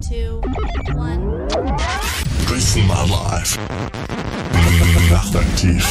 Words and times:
two, 0.00 0.40
one. 0.94 1.48
Dresden 2.46 2.86
mal 2.86 3.06
live. 3.06 3.58
Nachtaktiv. 5.10 5.84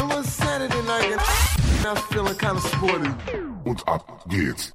A 0.00 0.06
little 0.06 0.24
Saturday 0.24 0.82
night 0.82 1.12
and 1.12 1.86
I'm 1.86 1.96
feeling 2.10 2.36
kind 2.36 2.56
of 2.56 2.64
sporty. 2.64 3.10
Und 3.64 3.86
ab 3.86 4.24
geht's. 4.28 4.72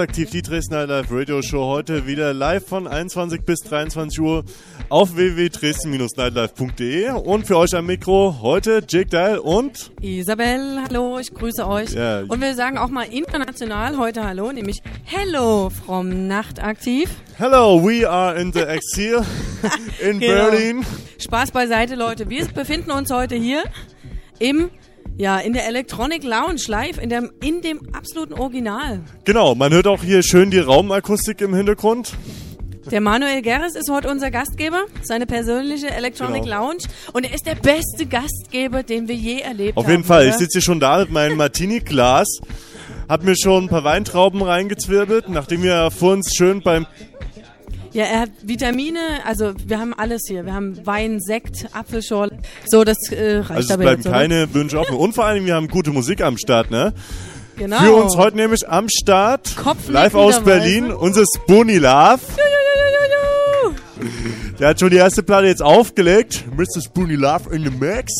Nachtaktiv, 0.00 0.30
die 0.30 0.40
Dresdner 0.40 0.86
Live 0.86 1.08
Radio 1.10 1.42
Show 1.42 1.66
heute 1.66 2.06
wieder 2.06 2.32
live 2.32 2.66
von 2.66 2.86
21 2.88 3.42
bis 3.42 3.58
23 3.60 4.18
Uhr 4.20 4.44
auf 4.88 5.14
www.dresden-nightlife.de 5.14 7.10
und 7.10 7.46
für 7.46 7.58
euch 7.58 7.74
am 7.74 7.84
Mikro 7.84 8.38
heute 8.40 8.82
Jake 8.88 9.10
Dial 9.10 9.36
und 9.36 9.90
Isabel, 10.00 10.80
hallo, 10.88 11.18
ich 11.18 11.34
grüße 11.34 11.68
euch. 11.68 11.90
Ja. 11.92 12.20
Und 12.20 12.40
wir 12.40 12.54
sagen 12.54 12.78
auch 12.78 12.88
mal 12.88 13.12
international 13.12 13.98
heute 13.98 14.24
Hallo, 14.24 14.50
nämlich 14.52 14.80
Hello 15.04 15.68
from 15.68 16.26
Nachtaktiv. 16.28 17.10
Hello, 17.36 17.78
we 17.86 18.08
are 18.08 18.40
in 18.40 18.54
the 18.54 18.60
Exil 18.60 19.20
in 20.00 20.18
Genau. 20.18 20.48
Berlin. 20.50 20.86
Spaß 21.18 21.50
beiseite, 21.50 21.94
Leute. 21.94 22.30
Wir 22.30 22.46
befinden 22.46 22.90
uns 22.90 23.10
heute 23.12 23.34
hier 23.34 23.64
im, 24.38 24.70
ja, 25.16 25.38
in 25.38 25.52
der 25.52 25.66
Electronic 25.66 26.24
Lounge 26.24 26.62
live, 26.68 26.98
in 26.98 27.10
dem, 27.10 27.30
in 27.42 27.60
dem 27.60 27.80
absoluten 27.94 28.34
Original. 28.34 29.00
Genau, 29.24 29.54
man 29.54 29.72
hört 29.72 29.86
auch 29.86 30.02
hier 30.02 30.22
schön 30.22 30.50
die 30.50 30.58
Raumakustik 30.58 31.40
im 31.40 31.54
Hintergrund. 31.54 32.12
Der 32.90 33.00
Manuel 33.02 33.42
Gerres 33.42 33.76
ist 33.76 33.90
heute 33.90 34.08
unser 34.08 34.30
Gastgeber, 34.30 34.84
seine 35.02 35.26
persönliche 35.26 35.90
Electronic 35.90 36.44
Genau. 36.44 36.68
Lounge. 36.68 36.84
Und 37.12 37.24
er 37.24 37.34
ist 37.34 37.46
der 37.46 37.54
beste 37.54 38.06
Gastgeber, 38.06 38.82
den 38.82 39.06
wir 39.06 39.14
je 39.14 39.40
erlebt 39.40 39.76
Auf 39.76 39.84
haben. 39.84 39.90
jeden 39.92 40.04
Fall, 40.04 40.24
ich 40.24 40.30
oder? 40.30 40.38
sitze 40.38 40.54
hier 40.58 40.62
schon 40.62 40.80
da 40.80 40.98
mit 41.00 41.12
meinem 41.12 41.36
Martini-Glas, 41.36 42.26
hab 43.08 43.22
mir 43.22 43.36
schon 43.36 43.64
ein 43.64 43.68
paar 43.68 43.84
Weintrauben 43.84 44.42
reingezwirbelt, 44.42 45.28
nachdem 45.28 45.62
wir 45.62 45.90
vor 45.90 46.14
uns 46.14 46.34
schön 46.34 46.62
beim 46.62 46.86
Ja, 47.92 48.04
er 48.04 48.20
hat 48.20 48.30
Vitamine, 48.42 49.00
also 49.24 49.52
wir 49.66 49.78
haben 49.80 49.92
alles 49.94 50.22
hier. 50.28 50.46
Wir 50.46 50.54
haben 50.54 50.84
Wein, 50.86 51.20
Sekt, 51.20 51.66
Apfelschorle. 51.72 52.38
So, 52.66 52.84
das 52.84 52.96
äh, 53.10 53.38
reicht 53.38 53.50
Also 53.50 53.60
es 53.60 53.70
aber 53.72 53.82
bleiben 53.82 53.98
jetzt, 54.02 54.06
oder? 54.06 54.16
keine 54.16 54.54
Wünsche 54.54 54.78
offen. 54.78 54.96
Und 54.96 55.12
vor 55.14 55.24
allem, 55.24 55.44
wir 55.44 55.54
haben 55.54 55.66
gute 55.68 55.90
Musik 55.90 56.20
am 56.22 56.38
Start, 56.38 56.70
ne? 56.70 56.92
Genau. 57.56 57.78
Für 57.80 57.92
uns 57.94 58.16
heute 58.16 58.36
nämlich 58.36 58.68
am 58.68 58.88
Start, 58.88 59.54
live 59.88 60.14
aus 60.14 60.40
Berlin, 60.40 60.92
unser 60.92 61.24
Spoony 61.24 61.78
Love. 61.78 62.20
Der 64.58 64.68
hat 64.68 64.80
schon 64.80 64.90
die 64.90 64.96
erste 64.96 65.22
Platte 65.22 65.46
jetzt 65.46 65.62
aufgelegt. 65.62 66.44
Mr. 66.56 66.80
Spoony 66.82 67.16
Love 67.16 67.54
in 67.54 67.64
the 67.64 67.70
Mix. 67.70 68.12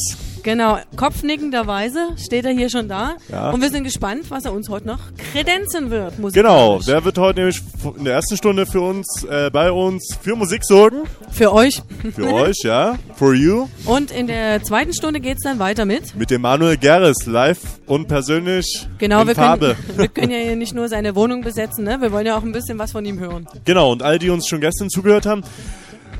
Genau, 0.42 0.78
kopfnickenderweise 0.96 2.08
steht 2.16 2.44
er 2.44 2.52
hier 2.52 2.70
schon 2.70 2.88
da. 2.88 3.16
Ja. 3.28 3.50
Und 3.50 3.60
wir 3.60 3.70
sind 3.70 3.84
gespannt, 3.84 4.30
was 4.30 4.44
er 4.44 4.52
uns 4.52 4.68
heute 4.68 4.86
noch 4.86 4.98
kredenzen 5.32 5.90
wird. 5.90 6.14
Genau, 6.32 6.78
der 6.80 7.04
wird 7.04 7.18
heute 7.18 7.40
nämlich 7.40 7.60
in 7.96 8.04
der 8.04 8.14
ersten 8.14 8.36
Stunde 8.36 8.66
für 8.66 8.80
uns, 8.80 9.24
äh, 9.24 9.50
bei 9.52 9.70
uns 9.70 10.16
für 10.20 10.36
Musik 10.36 10.64
sorgen. 10.64 11.02
Für 11.30 11.52
euch. 11.52 11.82
Für 12.14 12.32
euch, 12.32 12.56
ja. 12.64 12.96
For 13.16 13.34
you. 13.34 13.68
Und 13.84 14.10
in 14.10 14.26
der 14.26 14.62
zweiten 14.62 14.92
Stunde 14.94 15.20
geht's 15.20 15.42
dann 15.42 15.58
weiter 15.58 15.84
mit. 15.84 16.14
Mit 16.16 16.30
dem 16.30 16.42
Manuel 16.42 16.76
Gerres, 16.76 17.26
live 17.26 17.60
und 17.86 18.08
persönlich 18.08 18.88
Genau, 18.98 19.22
in 19.22 19.28
wir 19.28 19.34
Farbe. 19.34 19.76
können, 19.86 19.98
wir 19.98 20.08
können 20.14 20.30
ja 20.30 20.38
hier 20.38 20.56
nicht 20.56 20.74
nur 20.74 20.88
seine 20.88 21.14
Wohnung 21.14 21.42
besetzen, 21.42 21.84
ne? 21.84 21.98
Wir 22.00 22.12
wollen 22.12 22.26
ja 22.26 22.36
auch 22.36 22.42
ein 22.42 22.52
bisschen 22.52 22.78
was 22.78 22.92
von 22.92 23.04
ihm 23.04 23.18
hören. 23.18 23.46
Genau, 23.64 23.92
und 23.92 24.02
all 24.02 24.18
die 24.18 24.30
uns 24.30 24.46
schon 24.48 24.60
gestern 24.60 24.88
zugehört 24.90 25.26
haben, 25.26 25.42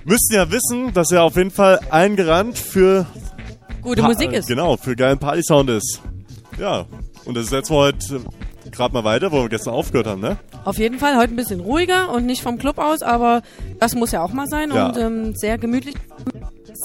müssten 0.04 0.34
ja 0.34 0.50
wissen, 0.50 0.92
dass 0.94 1.10
er 1.12 1.22
auf 1.22 1.36
jeden 1.36 1.50
Fall 1.50 1.80
eingerannt 1.90 2.58
für 2.58 3.06
Gute 3.82 4.02
Pa- 4.02 4.08
Musik 4.08 4.32
ist. 4.32 4.48
Genau, 4.48 4.76
für 4.76 4.94
geilen 4.96 5.18
Party-Sound 5.18 5.70
ist. 5.70 6.00
Ja, 6.58 6.84
und 7.24 7.36
das 7.36 7.48
setzen 7.48 7.72
wir 7.72 7.78
heute 7.78 8.20
gerade 8.70 8.92
mal 8.94 9.04
weiter, 9.04 9.32
wo 9.32 9.42
wir 9.42 9.48
gestern 9.48 9.74
aufgehört 9.74 10.06
haben, 10.06 10.20
ne? 10.20 10.36
Auf 10.64 10.78
jeden 10.78 10.98
Fall 10.98 11.16
heute 11.16 11.32
ein 11.32 11.36
bisschen 11.36 11.60
ruhiger 11.60 12.12
und 12.12 12.26
nicht 12.26 12.42
vom 12.42 12.58
Club 12.58 12.78
aus, 12.78 13.02
aber 13.02 13.40
das 13.78 13.94
muss 13.94 14.12
ja 14.12 14.22
auch 14.22 14.32
mal 14.32 14.46
sein 14.46 14.70
Ja. 14.74 14.88
und 14.88 14.96
ähm, 14.98 15.34
sehr 15.34 15.56
gemütlich. 15.58 15.94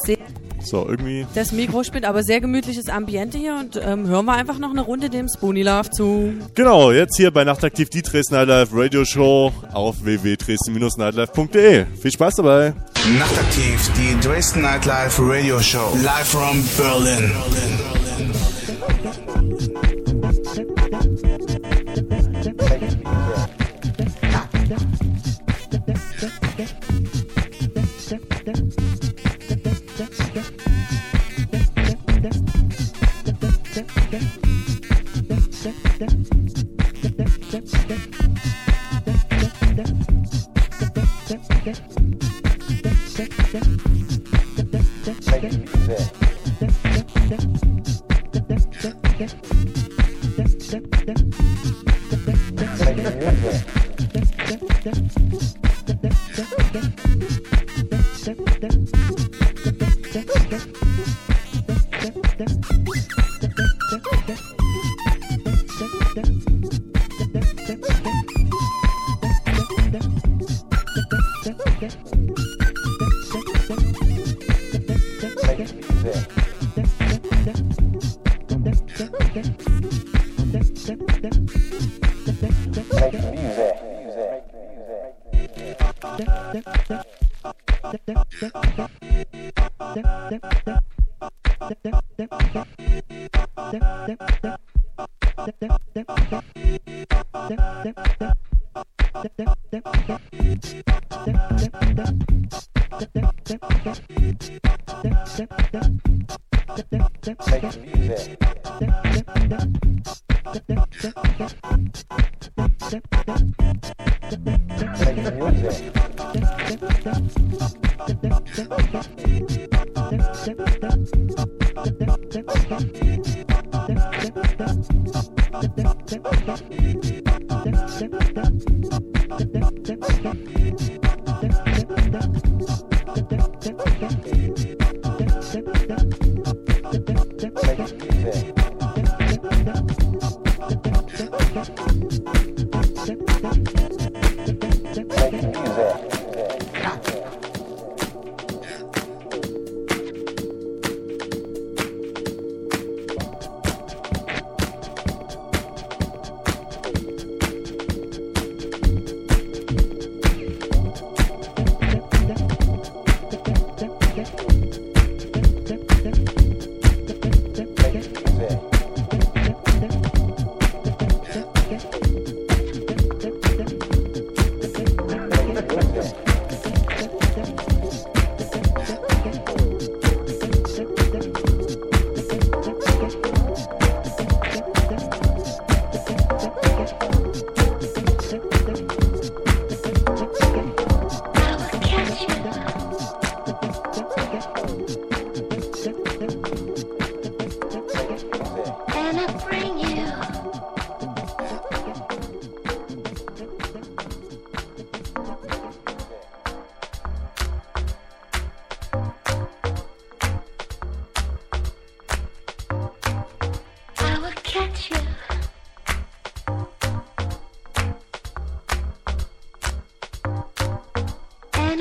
Sehr, 0.05 0.17
So, 0.63 0.87
irgendwie. 0.87 1.27
das 1.35 1.51
Mikro 1.51 1.83
spielt, 1.83 2.05
aber 2.05 2.23
sehr 2.23 2.39
gemütliches 2.41 2.87
Ambiente 2.89 3.37
hier 3.37 3.55
und 3.55 3.75
ähm, 3.83 4.07
hören 4.07 4.25
wir 4.25 4.33
einfach 4.33 4.57
noch 4.57 4.71
eine 4.71 4.81
Runde 4.81 5.09
dem 5.09 5.27
Spoonie 5.27 5.63
Love 5.63 5.89
zu. 5.91 6.33
Genau, 6.55 6.91
jetzt 6.91 7.17
hier 7.17 7.31
bei 7.31 7.43
Nachtaktiv 7.43 7.89
die 7.89 8.01
Dresden 8.01 8.35
Nightlife 8.35 8.71
Radio 8.75 9.03
Show 9.05 9.51
auf 9.73 10.03
www.dresden-nightlife.de. 10.03 11.85
Viel 12.01 12.11
Spaß 12.11 12.35
dabei. 12.35 12.73
Nachtaktiv, 13.13 13.91
die 13.95 14.19
Dresden 14.19 14.61
Nightlife 14.61 15.21
Radio 15.21 15.61
Show. 15.61 15.95
Live 16.01 16.27
from 16.27 16.63
Berlin. 16.75 17.31
Make 17.51 17.94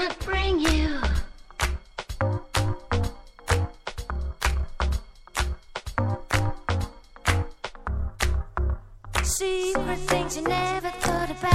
I 0.01 0.13
bring 0.25 0.59
you 0.59 1.01
secret 9.23 9.99
things 9.99 10.37
you 10.37 10.43
never 10.43 10.91
thought 10.91 11.31
about. 11.31 11.54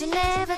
You 0.00 0.08
never 0.08 0.55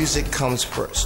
music 0.00 0.32
comes 0.32 0.64
first. 0.64 0.99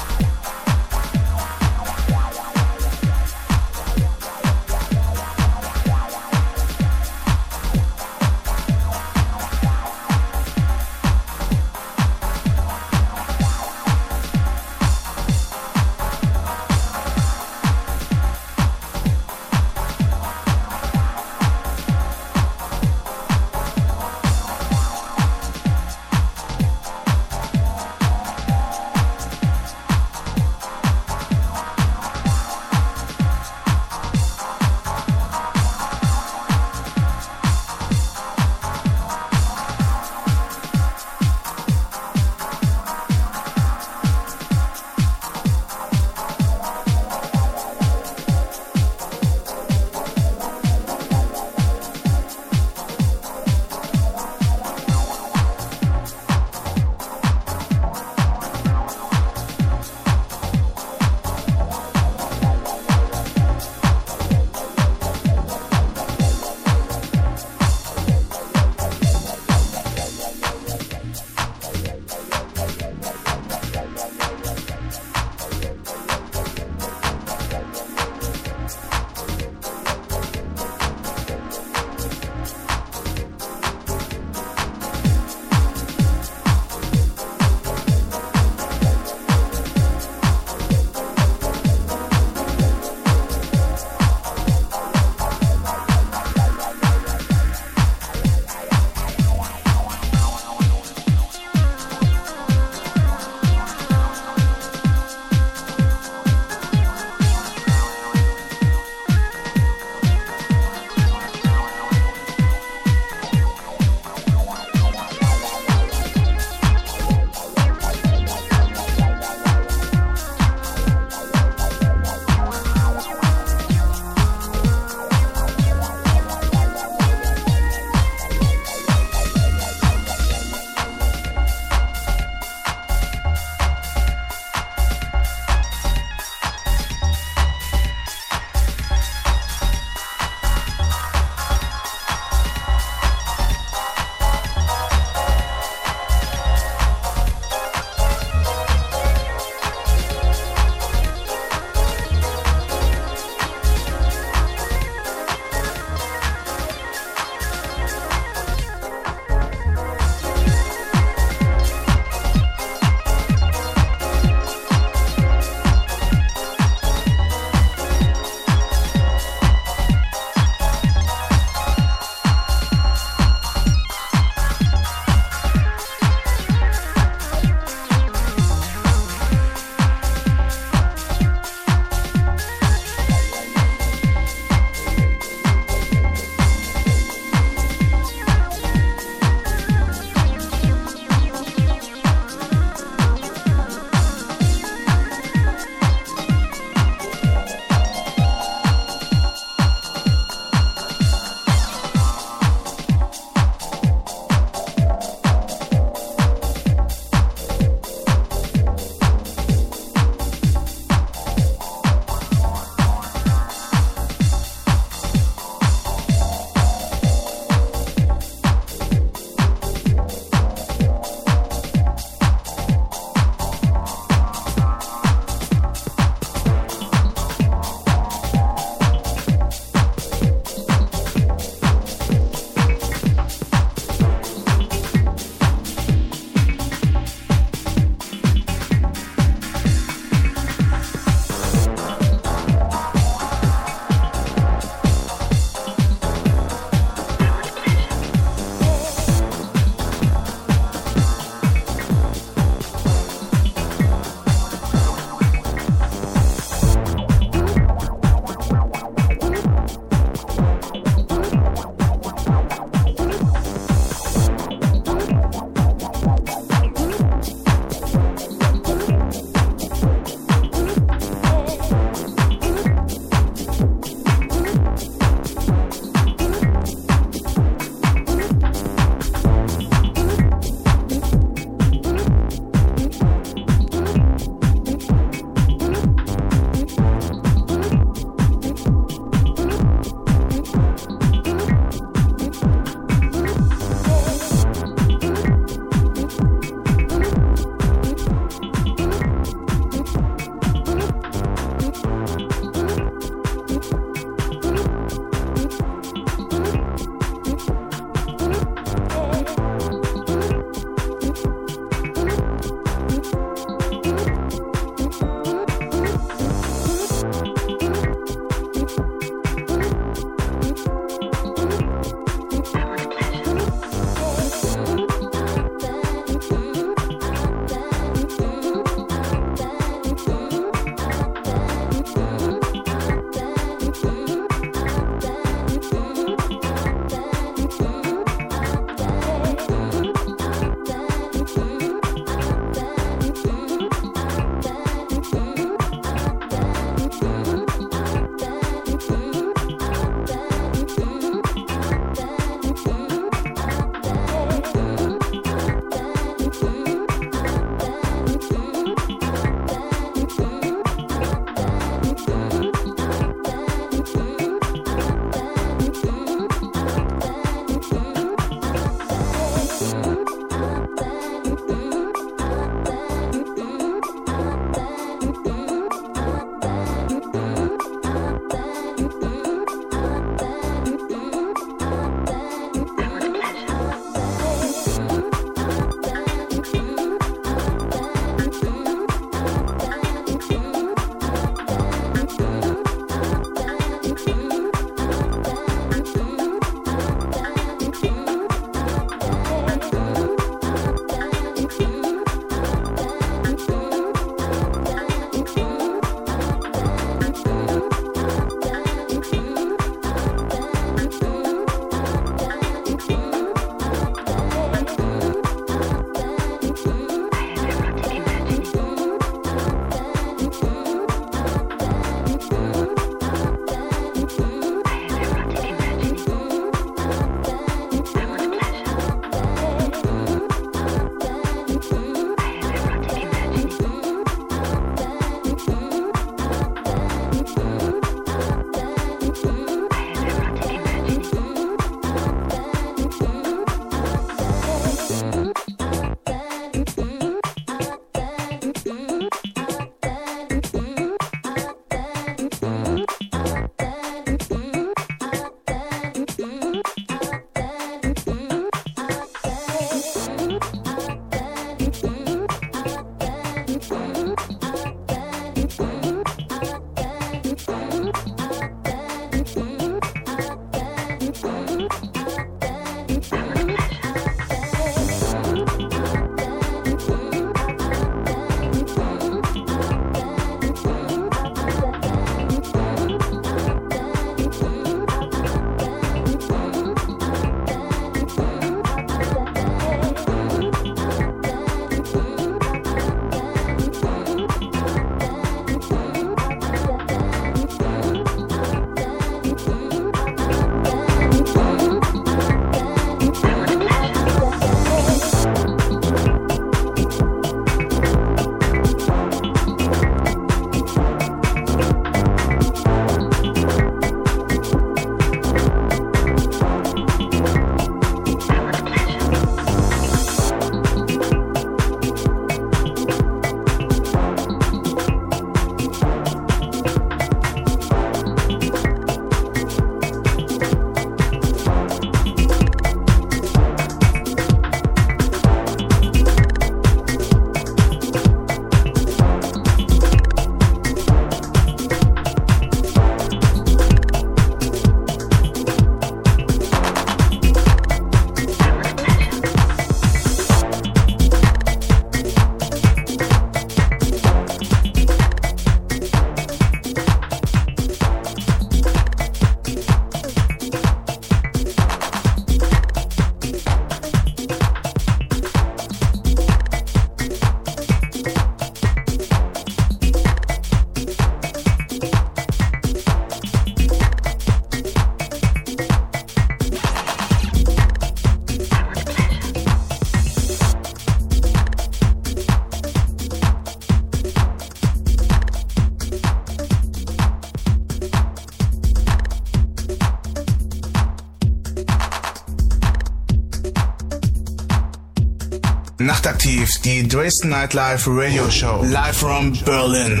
Nachtaktiv, 596.48 596.62
die 596.62 596.88
Dresden 596.88 597.28
Nightlife 597.28 597.90
Radio 597.90 598.30
Show. 598.30 598.62
Live 598.64 598.96
from 598.98 599.32
Berlin. 599.44 600.00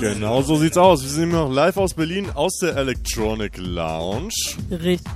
Genau 0.00 0.42
so 0.42 0.56
sieht's 0.56 0.76
aus. 0.76 1.02
Wir 1.02 1.08
sind 1.08 1.22
immer 1.24 1.44
noch 1.44 1.52
live 1.52 1.76
aus 1.76 1.94
Berlin 1.94 2.30
aus 2.34 2.58
der 2.60 2.76
Electronic 2.76 3.56
Lounge. 3.56 4.32
Richtig. 4.70 5.06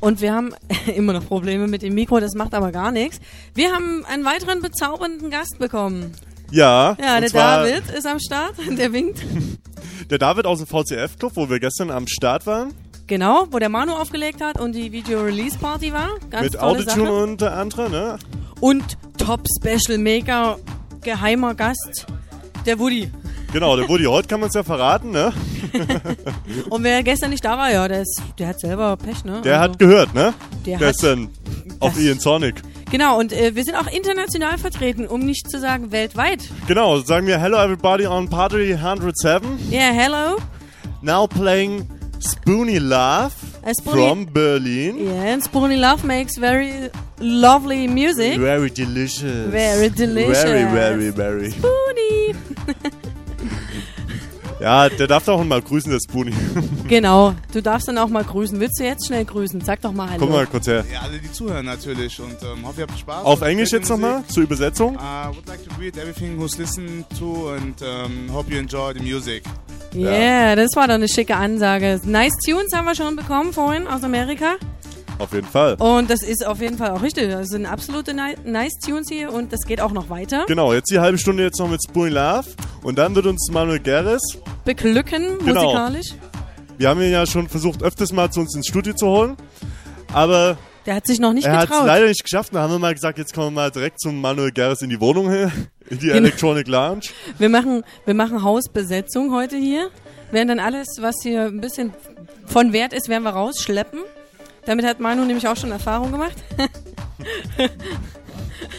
Und 0.00 0.20
wir 0.20 0.34
haben 0.34 0.54
immer 0.94 1.12
noch 1.12 1.26
Probleme 1.26 1.66
mit 1.66 1.82
dem 1.82 1.94
Mikro, 1.94 2.20
das 2.20 2.34
macht 2.34 2.54
aber 2.54 2.70
gar 2.70 2.92
nichts. 2.92 3.20
Wir 3.54 3.72
haben 3.72 4.04
einen 4.04 4.24
weiteren 4.24 4.62
bezaubernden 4.62 5.30
Gast 5.30 5.58
bekommen. 5.58 6.12
Ja, 6.50 6.96
Ja, 7.00 7.16
und 7.16 7.22
der 7.22 7.30
zwar 7.30 7.64
David 7.64 7.90
ist 7.90 8.06
am 8.06 8.20
Start, 8.20 8.54
der 8.78 8.92
winkt. 8.92 9.20
Der 10.10 10.18
David 10.18 10.46
aus 10.46 10.58
dem 10.58 10.66
VCF-Club, 10.66 11.32
wo 11.36 11.48
wir 11.48 11.58
gestern 11.58 11.90
am 11.90 12.06
Start 12.06 12.46
waren. 12.46 12.74
Genau, 13.06 13.46
wo 13.50 13.58
der 13.58 13.68
Manu 13.68 13.92
aufgelegt 13.94 14.42
hat 14.42 14.60
und 14.60 14.72
die 14.74 14.92
Video-Release-Party 14.92 15.92
war. 15.92 16.10
Ganz 16.28 16.52
mit 16.52 16.60
Autotune 16.60 17.10
unter 17.10 17.56
anderem, 17.56 17.92
ne? 17.92 18.18
Und 18.62 18.96
Top 19.18 19.40
Special 19.58 19.98
Maker, 19.98 20.56
geheimer 21.02 21.52
Gast, 21.54 22.06
der 22.64 22.78
Woody. 22.78 23.10
Genau, 23.52 23.76
der 23.76 23.88
Woody. 23.88 24.04
Heute 24.04 24.28
kann 24.28 24.38
man 24.38 24.50
es 24.50 24.54
ja 24.54 24.62
verraten, 24.62 25.10
ne? 25.10 25.32
Und 26.70 26.84
wer 26.84 27.02
gestern 27.02 27.30
nicht 27.30 27.44
da 27.44 27.58
war, 27.58 27.72
ja, 27.72 27.86
der, 27.88 28.02
ist, 28.02 28.22
der 28.38 28.46
hat 28.48 28.60
selber 28.60 28.96
Pech, 28.96 29.24
ne? 29.24 29.40
Der 29.44 29.60
Also- 29.60 29.72
hat 29.72 29.78
gehört, 29.80 30.14
ne? 30.14 30.32
Der 30.64 30.74
hat- 30.76 30.80
Gestern 30.80 31.28
auf 31.80 31.94
Das- 31.94 32.02
Ian 32.02 32.20
Sonic. 32.20 32.62
Genau, 32.92 33.18
und 33.18 33.32
äh, 33.32 33.54
wir 33.56 33.64
sind 33.64 33.74
auch 33.74 33.88
international 33.88 34.58
vertreten, 34.58 35.08
um 35.08 35.20
nicht 35.20 35.50
zu 35.50 35.58
sagen 35.58 35.90
weltweit. 35.90 36.40
Genau, 36.68 37.00
sagen 37.00 37.26
wir 37.26 37.38
Hello 37.40 37.56
everybody 37.58 38.06
on 38.06 38.28
Party 38.30 38.74
107. 38.74 39.58
Yeah, 39.72 39.90
hello. 39.92 40.36
Now 41.00 41.26
playing 41.26 41.88
Spoony 42.22 42.78
Love 42.78 43.32
Uh, 43.64 43.72
Spoony- 43.74 44.08
from 44.08 44.26
Berlin. 44.32 44.98
Yeah, 44.98 45.32
and 45.34 45.42
Spoony 45.42 45.76
Love 45.76 46.04
makes 46.06 46.36
very 46.38 46.90
lovely 47.18 47.86
music. 47.88 48.38
Very 48.38 48.70
delicious. 48.70 49.50
Very 49.50 49.90
delicious. 49.90 50.42
Very, 50.42 50.64
very, 50.72 51.10
very. 51.12 51.50
Spoony. 51.50 52.34
Ja, 54.60 54.88
der 54.88 55.08
darf 55.08 55.24
doch 55.24 55.42
mal 55.42 55.60
grüßen, 55.60 55.90
der 55.90 55.98
Spoony. 55.98 56.32
Genau, 56.88 57.34
du 57.52 57.60
darfst 57.60 57.88
dann 57.88 57.98
auch 57.98 58.08
mal 58.08 58.22
grüßen. 58.22 58.60
Willst 58.60 58.78
du 58.78 58.84
jetzt 58.84 59.06
schnell 59.08 59.24
grüßen? 59.24 59.60
Sag 59.62 59.80
doch 59.80 59.90
mal 59.92 60.08
Hallo. 60.10 60.20
Komm 60.20 60.30
mal 60.30 60.46
kurz 60.46 60.68
her. 60.68 60.84
Ja, 60.92 61.00
alle, 61.00 61.18
die 61.18 61.32
zuhören 61.32 61.66
natürlich 61.66 62.20
und 62.20 62.36
ähm, 62.44 62.64
hoffe, 62.64 62.82
ihr 62.82 62.86
habt 62.86 62.96
Spaß. 62.96 63.24
Auf 63.24 63.40
Englisch 63.42 63.72
jetzt 63.72 63.88
nochmal 63.88 64.22
zur 64.28 64.44
Übersetzung. 64.44 64.94
Uh, 64.94 65.34
would 65.34 65.48
like 65.48 65.64
to 65.66 65.74
greet 65.76 65.96
everything 65.96 66.38
who's 66.38 66.56
listened 66.58 67.04
to 67.18 67.54
and 67.56 67.82
um, 67.82 68.32
hope 68.32 68.52
you 68.52 68.58
enjoy 68.60 68.92
the 68.94 69.00
music. 69.00 69.42
Yeah, 69.94 70.56
das 70.56 70.70
war 70.74 70.86
doch 70.88 70.94
eine 70.94 71.08
schicke 71.08 71.36
Ansage. 71.36 72.00
Nice 72.04 72.32
Tunes 72.44 72.72
haben 72.74 72.84
wir 72.86 72.94
schon 72.94 73.16
bekommen 73.16 73.52
vorhin 73.52 73.86
aus 73.86 74.02
Amerika. 74.02 74.54
Auf 75.18 75.32
jeden 75.34 75.46
Fall. 75.46 75.74
Und 75.74 76.08
das 76.10 76.22
ist 76.22 76.44
auf 76.46 76.60
jeden 76.60 76.78
Fall 76.78 76.90
auch 76.90 77.02
richtig. 77.02 77.30
Das 77.30 77.48
sind 77.48 77.66
absolute 77.66 78.14
ni 78.14 78.34
Nice 78.44 78.72
Tunes 78.84 79.06
hier 79.10 79.32
und 79.32 79.52
das 79.52 79.60
geht 79.66 79.80
auch 79.80 79.92
noch 79.92 80.08
weiter. 80.10 80.44
Genau, 80.48 80.72
jetzt 80.72 80.90
die 80.90 80.98
halbe 80.98 81.18
Stunde 81.18 81.42
jetzt 81.44 81.58
noch 81.60 81.68
mit 81.68 81.80
Spoony 81.86 82.10
Love. 82.10 82.48
Und 82.82 82.98
dann 82.98 83.14
wird 83.14 83.26
uns 83.26 83.48
Manuel 83.52 83.78
Gerres, 83.78 84.20
Beglücken, 84.64 85.38
Genau. 85.44 85.62
musikalisch. 85.62 86.14
wir 86.78 86.88
haben 86.88 87.00
ihn 87.02 87.12
ja 87.12 87.24
schon 87.26 87.48
versucht, 87.48 87.82
öfters 87.82 88.12
mal 88.12 88.30
zu 88.30 88.40
uns 88.40 88.56
ins 88.56 88.66
Studio 88.66 88.94
zu 88.94 89.06
holen. 89.06 89.36
Aber 90.12 90.56
Der 90.86 90.96
hat 90.96 91.06
sich 91.06 91.20
noch 91.20 91.32
nicht 91.32 91.46
er 91.46 91.52
hat 91.58 91.64
es 91.64 91.70
getraut. 91.70 91.86
leider 91.86 92.06
nicht 92.06 92.24
geschafft. 92.24 92.52
Da 92.54 92.62
haben 92.62 92.72
wir 92.72 92.78
mal 92.80 92.94
gesagt, 92.94 93.18
jetzt 93.18 93.32
kommen 93.34 93.48
wir 93.48 93.62
mal 93.62 93.70
direkt 93.70 94.00
zum 94.00 94.20
Manuel 94.20 94.50
Gerres 94.50 94.82
in 94.82 94.90
die 94.90 95.00
Wohnung 95.00 95.30
hier. 95.30 95.52
In 95.90 95.98
die 95.98 96.10
Electronic 96.10 96.68
Lounge. 96.68 97.06
Wir 97.38 97.48
machen, 97.48 97.84
wir 98.04 98.14
machen 98.14 98.42
Hausbesetzung 98.42 99.32
heute 99.32 99.56
hier. 99.56 99.90
Werden 100.30 100.48
dann 100.48 100.60
alles, 100.60 100.86
was 101.00 101.16
hier 101.22 101.42
ein 101.42 101.60
bisschen 101.60 101.92
von 102.46 102.72
Wert 102.72 102.92
ist, 102.92 103.08
werden 103.08 103.24
wir 103.24 103.30
rausschleppen. 103.30 104.00
Damit 104.64 104.86
hat 104.86 105.00
Manu 105.00 105.24
nämlich 105.24 105.46
auch 105.48 105.56
schon 105.56 105.72
Erfahrung 105.72 106.12
gemacht. 106.12 106.36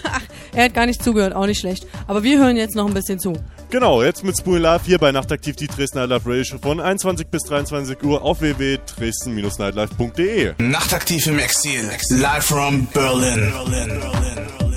Ach, 0.04 0.22
er 0.54 0.66
hat 0.66 0.74
gar 0.74 0.86
nicht 0.86 1.02
zugehört, 1.04 1.34
auch 1.36 1.46
nicht 1.46 1.60
schlecht. 1.60 1.86
Aber 2.08 2.24
wir 2.24 2.40
hören 2.40 2.56
jetzt 2.58 2.76
noch 2.76 2.88
ein 2.88 2.94
bisschen 2.94 3.20
zu. 3.20 3.34
Genau, 3.70 4.04
jetzt 4.04 4.24
mit 4.24 4.38
Spoony 4.38 4.60
Love 4.60 4.82
hier 4.86 5.00
bei 5.00 5.12
Nachtaktiv, 5.12 5.56
die 5.56 5.68
Dresdner 5.68 6.06
Live 6.06 6.28
Radio 6.28 6.44
Show 6.44 6.58
von 6.62 6.80
21 6.80 7.26
bis 7.28 7.42
23 7.44 8.04
Uhr 8.04 8.22
auf 8.22 8.42
www.dresden-nightlife.de. 8.42 10.54
Nachtaktiv 10.60 11.26
im 11.28 11.40
Exil. 11.40 11.90
Live 12.10 12.46
from 12.46 12.88
Berlin. 12.94 13.52
Nachtaktiv, 13.52 14.73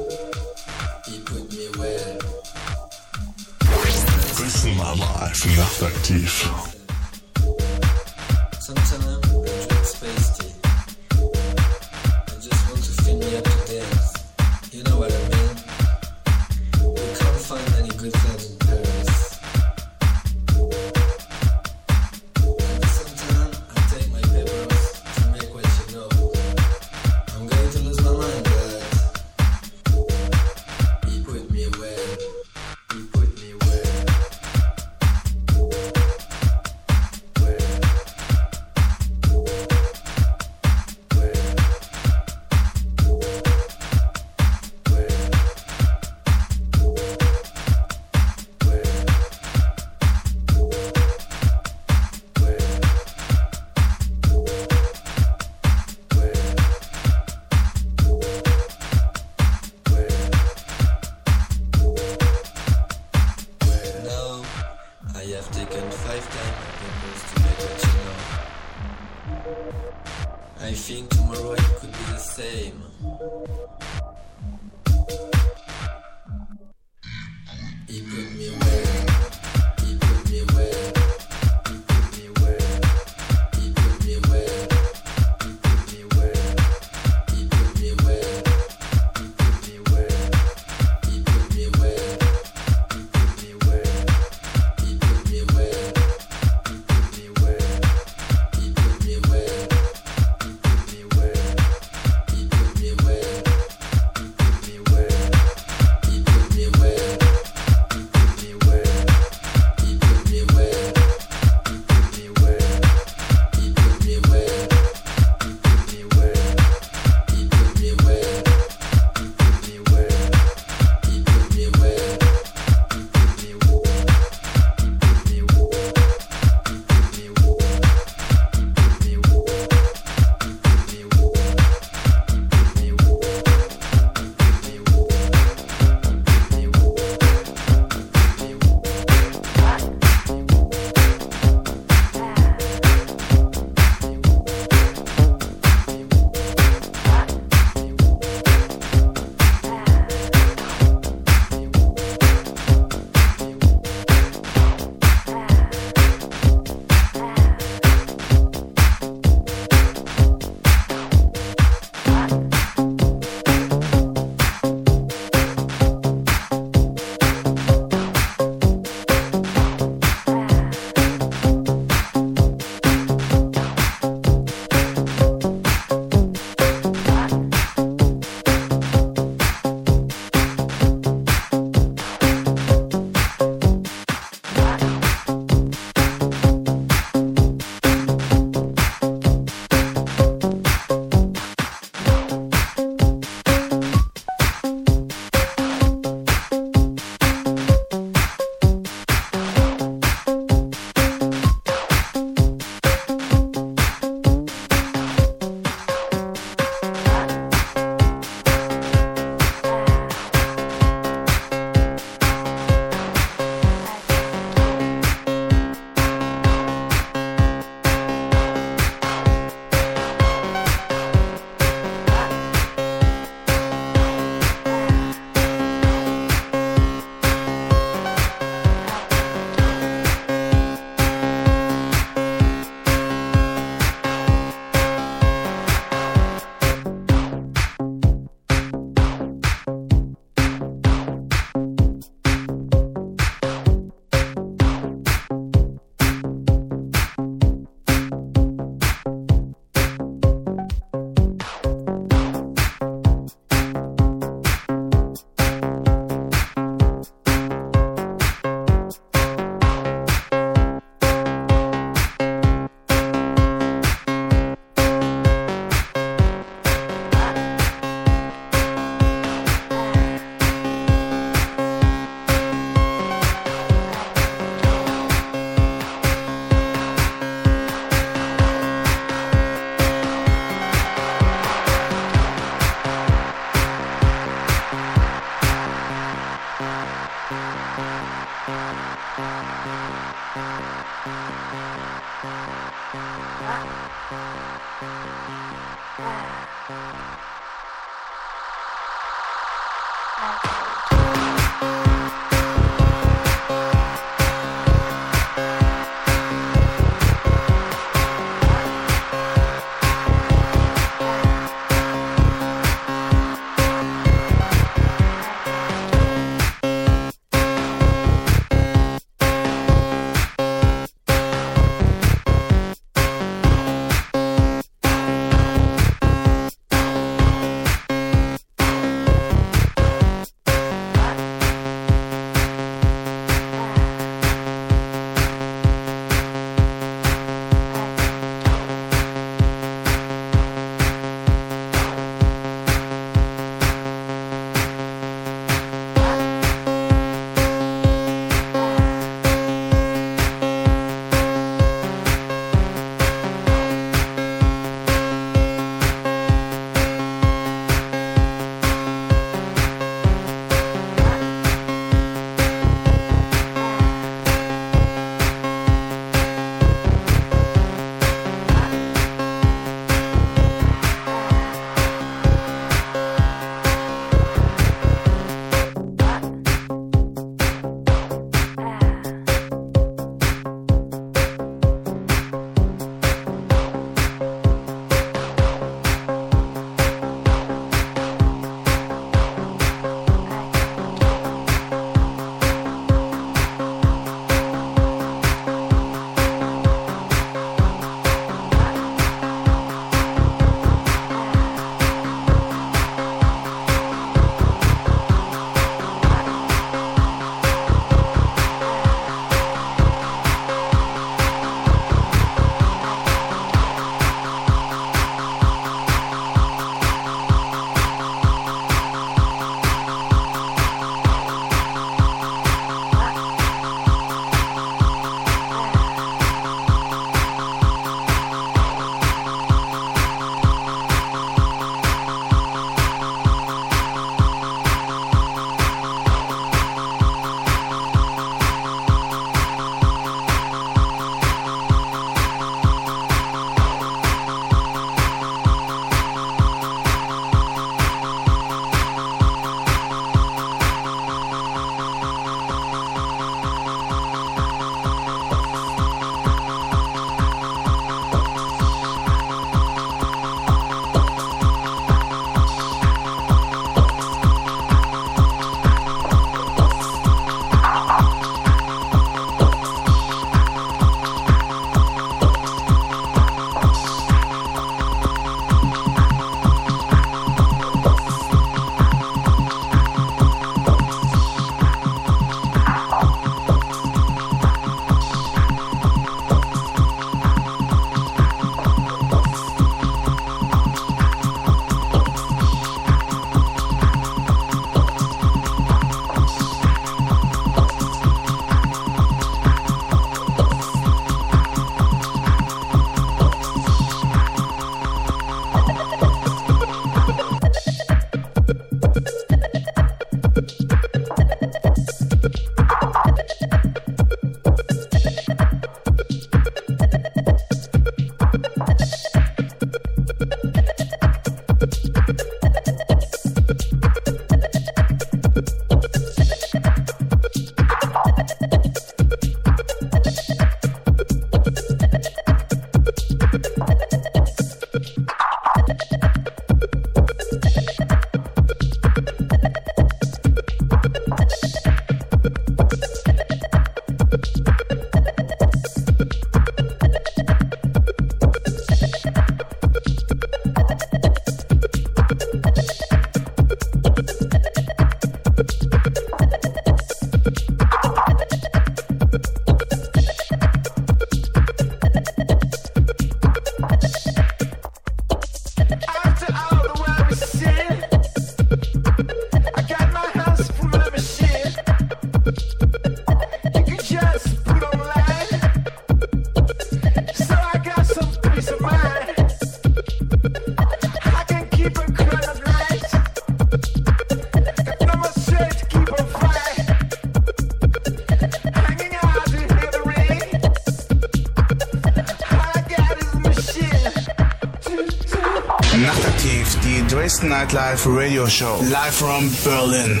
Dresden 597.14 597.28
Nightlife 597.28 597.88
Radio 597.88 598.26
Show. 598.26 598.58
Live 598.68 598.96
from 598.96 599.30
Berlin. 599.44 600.00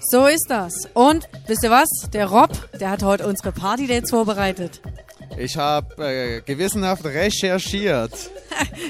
So 0.00 0.26
ist 0.26 0.46
das. 0.48 0.72
Und 0.92 1.28
wisst 1.46 1.62
ihr 1.62 1.70
was? 1.70 1.88
Der 2.12 2.26
Rob, 2.26 2.50
der 2.80 2.90
hat 2.90 3.04
heute 3.04 3.28
unsere 3.28 3.52
Party-Dates 3.52 4.10
vorbereitet. 4.10 4.80
Ich 5.38 5.56
habe 5.56 6.04
äh, 6.04 6.40
gewissenhaft 6.40 7.04
recherchiert. 7.04 8.12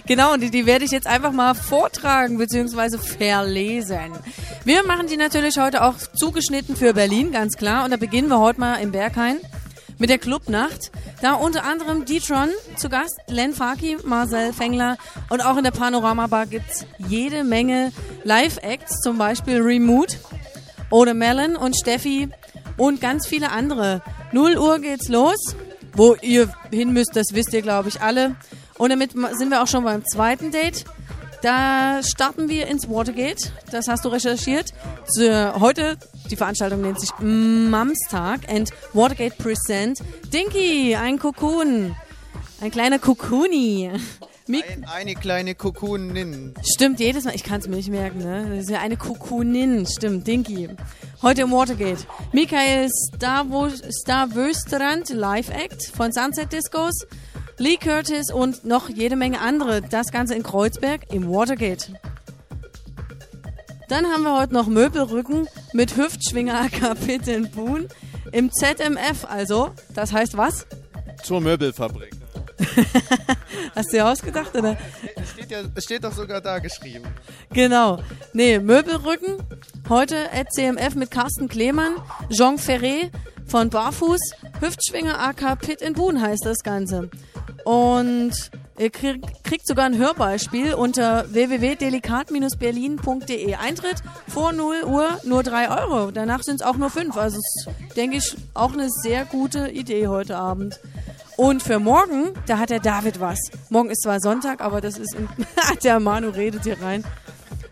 Genau, 0.06 0.34
und 0.34 0.40
die, 0.40 0.50
die 0.50 0.66
werde 0.66 0.84
ich 0.84 0.90
jetzt 0.90 1.06
einfach 1.06 1.32
mal 1.32 1.54
vortragen 1.54 2.36
bzw. 2.36 2.98
verlesen. 2.98 4.12
Wir 4.64 4.84
machen 4.84 5.06
die 5.06 5.16
natürlich 5.16 5.56
heute 5.58 5.82
auch 5.82 5.94
zugeschnitten 6.14 6.76
für 6.76 6.92
Berlin, 6.92 7.32
ganz 7.32 7.56
klar. 7.56 7.84
Und 7.84 7.90
da 7.90 7.96
beginnen 7.96 8.28
wir 8.28 8.38
heute 8.40 8.60
mal 8.60 8.76
im 8.76 8.92
Berghain 8.92 9.40
mit 9.98 10.10
der 10.10 10.18
Clubnacht. 10.18 10.90
Da 11.22 11.34
unter 11.34 11.64
anderem 11.64 12.04
D-Tron 12.04 12.50
zu 12.76 12.88
Gast, 12.88 13.18
Len 13.28 13.54
Faki, 13.54 13.96
Marcel 14.04 14.52
Fengler 14.52 14.98
und 15.28 15.40
auch 15.44 15.56
in 15.56 15.64
der 15.64 15.70
Panorama 15.70 16.26
Bar 16.26 16.46
gibt's 16.46 16.86
jede 16.98 17.44
Menge 17.44 17.92
Live-Acts, 18.24 19.00
zum 19.00 19.18
Beispiel 19.18 19.60
Remote 19.60 20.16
oder 20.90 21.14
Melon 21.14 21.56
und 21.56 21.76
Steffi 21.76 22.28
und 22.76 23.00
ganz 23.00 23.26
viele 23.26 23.50
andere. 23.50 24.02
0 24.32 24.58
Uhr 24.58 24.78
geht's 24.80 25.08
los. 25.08 25.56
Wo 25.96 26.16
ihr 26.22 26.52
hin 26.72 26.92
müsst, 26.92 27.14
das 27.14 27.26
wisst 27.34 27.52
ihr, 27.52 27.62
glaube 27.62 27.88
ich, 27.88 28.00
alle. 28.00 28.34
Und 28.78 28.90
damit 28.90 29.12
sind 29.12 29.50
wir 29.50 29.62
auch 29.62 29.68
schon 29.68 29.84
beim 29.84 30.04
zweiten 30.04 30.50
Date. 30.50 30.84
Da 31.40 32.00
starten 32.02 32.48
wir 32.48 32.66
ins 32.66 32.88
Watergate. 32.88 33.52
Das 33.70 33.86
hast 33.86 34.04
du 34.04 34.08
recherchiert. 34.08 34.74
Heute, 35.20 35.96
die 36.30 36.36
Veranstaltung 36.36 36.80
nennt 36.80 37.00
sich 37.00 37.10
Mamstag 37.20 38.48
and 38.48 38.70
Watergate 38.92 39.38
Present 39.38 40.00
Dinky, 40.32 40.96
ein 40.96 41.20
Kokon. 41.20 41.94
Ein 42.60 42.70
kleiner 42.72 42.98
Kokoni. 42.98 43.92
Mik 44.46 44.64
Ein, 44.70 44.84
eine 44.84 45.14
kleine 45.14 45.54
Kokunin. 45.54 46.52
Stimmt, 46.74 47.00
jedes 47.00 47.24
Mal. 47.24 47.34
Ich 47.34 47.44
kann 47.44 47.60
es 47.60 47.68
mir 47.68 47.76
nicht 47.76 47.88
merken, 47.88 48.18
ne? 48.18 48.46
Das 48.50 48.64
ist 48.64 48.70
ja 48.70 48.80
eine 48.80 48.96
Kokonin. 48.98 49.86
Stimmt, 49.86 50.26
Dinky. 50.26 50.68
Heute 51.22 51.42
im 51.42 51.50
Watergate. 51.50 52.04
Michael 52.32 52.88
Stavo- 52.88 53.70
Stavöstrand, 54.02 55.08
Live 55.10 55.48
Act 55.48 55.86
von 55.96 56.12
Sunset 56.12 56.52
Discos. 56.52 57.06
Lee 57.56 57.76
Curtis 57.78 58.30
und 58.30 58.66
noch 58.66 58.90
jede 58.90 59.16
Menge 59.16 59.40
andere. 59.40 59.80
Das 59.80 60.08
Ganze 60.12 60.34
in 60.34 60.42
Kreuzberg 60.42 61.12
im 61.12 61.30
Watergate. 61.30 61.94
Dann 63.88 64.04
haben 64.06 64.24
wir 64.24 64.38
heute 64.38 64.52
noch 64.52 64.66
Möbelrücken 64.66 65.48
mit 65.72 65.96
Hüftschwinger 65.96 66.68
in 67.26 67.50
Boon 67.50 67.88
im 68.32 68.50
ZMF. 68.52 69.24
Also, 69.26 69.70
das 69.94 70.12
heißt 70.12 70.36
was? 70.36 70.66
Zur 71.22 71.40
Möbelfabrik. 71.40 72.10
Dir 73.94 74.06
ausgedacht, 74.08 74.56
oder? 74.56 74.76
Es 75.14 75.30
steht, 75.30 75.52
ja, 75.52 75.60
es 75.72 75.84
steht 75.84 76.02
doch 76.02 76.12
sogar 76.12 76.40
da 76.40 76.58
geschrieben. 76.58 77.04
Genau. 77.52 78.00
Nee, 78.32 78.58
Möbelrücken. 78.58 79.36
Heute 79.88 80.32
at 80.32 80.52
CMF 80.52 80.96
mit 80.96 81.12
Carsten 81.12 81.48
Klemann, 81.48 81.94
Jean 82.28 82.56
Ferré 82.56 83.12
von 83.46 83.70
Barfuß, 83.70 84.32
Hüftschwinger 84.58 85.20
AK 85.20 85.60
Pit 85.60 85.80
in 85.80 85.92
Boon 85.92 86.20
heißt 86.20 86.44
das 86.44 86.64
Ganze. 86.64 87.08
Und 87.64 88.32
ihr 88.78 88.90
krieg, 88.90 89.22
kriegt 89.44 89.68
sogar 89.68 89.84
ein 89.84 89.96
Hörbeispiel 89.96 90.74
unter 90.74 91.32
www.delikat-berlin.de. 91.32 93.54
Eintritt 93.54 94.02
vor 94.26 94.52
0 94.52 94.82
Uhr 94.86 95.20
nur 95.22 95.44
3 95.44 95.70
Euro. 95.70 96.10
Danach 96.10 96.42
sind 96.42 96.56
es 96.56 96.62
auch 96.66 96.78
nur 96.78 96.90
5. 96.90 97.16
Also 97.16 97.38
denke 97.96 98.16
ich, 98.16 98.36
auch 98.54 98.72
eine 98.72 98.90
sehr 98.90 99.24
gute 99.24 99.70
Idee 99.70 100.08
heute 100.08 100.36
Abend. 100.36 100.80
Und 101.36 101.62
für 101.62 101.80
morgen, 101.80 102.32
da 102.46 102.58
hat 102.58 102.70
der 102.70 102.80
David 102.80 103.20
was. 103.20 103.38
Morgen 103.68 103.90
ist 103.90 104.02
zwar 104.02 104.20
Sonntag, 104.20 104.60
aber 104.60 104.80
das 104.80 104.98
ist... 104.98 105.16
Der 105.84 105.98
Manu 105.98 106.28
redet 106.28 106.62
hier 106.62 106.80
rein. 106.80 107.04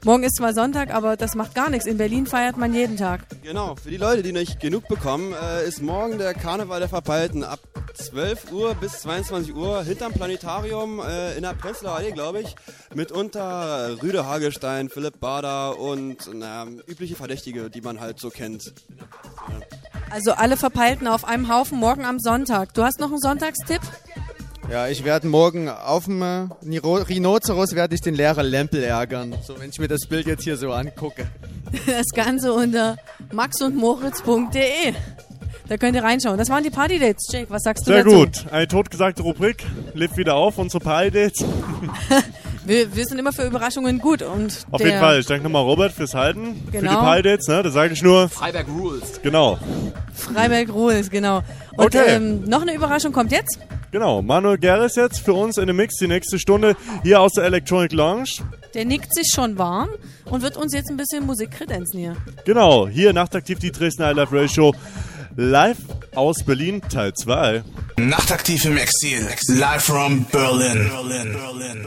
Morgen 0.05 0.25
ist 0.25 0.37
zwar 0.37 0.53
Sonntag, 0.53 0.93
aber 0.93 1.17
das 1.17 1.37
macht 1.37 1.55
gar 1.55 1.71
nichts. 1.71 1.87
In 1.87 1.97
Berlin 1.97 2.27
feiert 2.27 2.57
man 2.57 2.75
jeden 2.75 2.97
Tag. 2.97 3.25
Genau, 3.45 3.77
für 3.77 3.89
die 3.89 3.99
Leute, 3.99 4.25
die 4.25 4.33
nicht 4.33 4.59
genug 4.59 4.89
bekommen, 4.89 5.33
äh, 5.33 5.65
ist 5.65 5.81
morgen 5.81 6.19
der 6.19 6.35
Karneval 6.35 6.81
der 6.81 6.89
Verpeilten 6.89 7.45
ab 7.45 7.61
12 7.95 8.51
Uhr 8.51 8.75
bis 8.75 9.03
22 9.03 9.55
Uhr 9.55 9.85
hinterm 9.85 10.13
Planetarium 10.13 10.99
äh, 10.99 11.37
in 11.37 11.43
der 11.43 11.55
Prenzlauer 11.55 11.99
Allee, 11.99 12.11
glaube 12.11 12.41
ich. 12.41 12.57
Mitunter 12.93 14.03
Rüde 14.03 14.27
Hagestein, 14.27 14.89
Philipp 14.89 15.21
Bader 15.21 15.79
und 15.79 16.29
na, 16.35 16.67
übliche 16.89 17.15
Verdächtige, 17.15 17.71
die 17.71 17.81
man 17.81 18.01
halt 18.01 18.19
so 18.19 18.31
kennt. 18.31 18.73
Also 20.13 20.33
alle 20.33 20.59
Verpeilten 20.59 21.07
auf 21.07 21.25
einem 21.25 21.49
Haufen 21.49 21.79
morgen 21.79 22.05
am 22.05 22.19
Sonntag. 22.19 22.75
Du 22.75 22.83
hast 22.85 23.01
noch 23.01 23.09
einen 23.09 23.19
Sonntagstipp? 23.19 23.81
Ja, 24.71 24.87
ich 24.87 25.05
werde 25.05 25.27
morgen 25.27 25.71
auf 25.71 26.05
dem 26.05 26.21
äh, 26.21 26.49
Rhinoceros 26.63 27.75
werde 27.75 27.95
ich 27.95 28.03
den 28.03 28.15
Lehrer 28.15 28.43
Lempel 28.43 28.83
ärgern. 28.83 29.35
So, 29.43 29.59
wenn 29.59 29.71
ich 29.71 29.79
mir 29.79 29.89
das 29.89 30.07
Bild 30.07 30.27
jetzt 30.27 30.45
hier 30.45 30.57
so 30.59 30.73
angucke. 30.73 31.27
Das 31.87 32.09
Ganze 32.15 32.53
unter 32.53 32.99
maxundmoritz.de. 33.33 34.93
Da 35.69 35.77
könnt 35.79 35.97
ihr 35.97 36.05
reinschauen. 36.05 36.37
Das 36.37 36.51
waren 36.51 36.63
die 36.63 36.69
Party-Dates. 36.69 37.29
Jake, 37.33 37.49
was 37.49 37.63
sagst 37.63 37.87
du 37.87 37.93
Sehr 37.93 38.05
dazu? 38.05 38.17
gut. 38.17 38.45
Eine 38.51 38.69
totgesagte 38.69 39.23
Rubrik. 39.23 39.65
Lebt 39.95 40.19
wieder 40.19 40.35
auf, 40.35 40.59
unsere 40.59 40.85
Party-Dates. 40.85 41.43
Wir, 42.65 42.95
wir 42.95 43.05
sind 43.07 43.19
immer 43.19 43.33
für 43.33 43.45
Überraschungen 43.45 43.99
gut. 43.99 44.23
Und 44.23 44.65
Auf 44.71 44.79
der, 44.81 44.89
jeden 44.89 45.01
Fall. 45.01 45.19
Ich 45.21 45.27
danke 45.27 45.43
nochmal 45.45 45.63
Robert 45.63 45.93
fürs 45.93 46.15
Halten. 46.15 46.55
Für 46.67 46.71
die 46.73 46.79
Genau. 46.79 47.01
Party-Dates, 47.01 47.49
ne? 47.49 47.63
Da 47.63 47.71
sage 47.71 47.93
ich 47.95 48.03
nur. 48.03 48.29
Freiberg 48.29 48.67
Rules. 48.69 49.21
Genau. 49.23 49.59
Freiberg 50.15 50.69
Ruhes, 50.73 51.11
genau. 51.11 51.43
Und 51.77 51.87
Okay. 51.87 52.05
ähm, 52.17 52.45
noch 52.45 52.63
eine 52.63 52.75
Überraschung 52.75 53.13
kommt 53.13 53.33
jetzt. 53.33 53.59
Genau. 53.91 54.23
Manuel 54.23 54.59
Gerres 54.59 54.95
jetzt 54.97 55.19
für 55.21 55.33
uns 55.35 55.59
in 55.59 55.67
dem 55.67 55.77
Mix 55.77 55.97
die 55.97 56.07
nächste 56.09 56.39
Stunde 56.39 56.77
hier 57.03 57.21
aus 57.21 57.33
der 57.33 57.45
Electronic 57.45 57.93
Lounge. 57.93 58.29
Der 58.75 58.85
nickt 58.85 59.13
sich 59.15 59.27
schon 59.35 59.59
warm 59.59 59.91
und 60.27 60.43
wird 60.43 60.57
uns 60.57 60.73
jetzt 60.73 60.89
ein 60.91 60.97
bisschen 60.97 61.27
Musik 61.27 61.51
kredenzen 61.51 61.99
hier. 61.99 62.17
Genau. 62.45 62.89
Hier 62.89 63.13
nachtaktiv 63.13 63.59
die 63.59 63.73
Dresdner 63.73 64.13
I 64.13 64.15
Love 64.15 64.33
Radio 64.33 64.49
Show. 64.49 64.75
Live 65.37 65.79
aus 66.15 66.45
Berlin, 66.45 66.81
Teil 66.91 67.13
2. 67.15 67.65
Nachtaktiv 67.99 68.65
im 68.67 68.77
Exil. 68.77 69.27
Live 69.49 69.85
from 69.85 70.25
Berlin. 70.31 70.91
Berlin. 70.91 71.33
Berlin. 71.33 71.87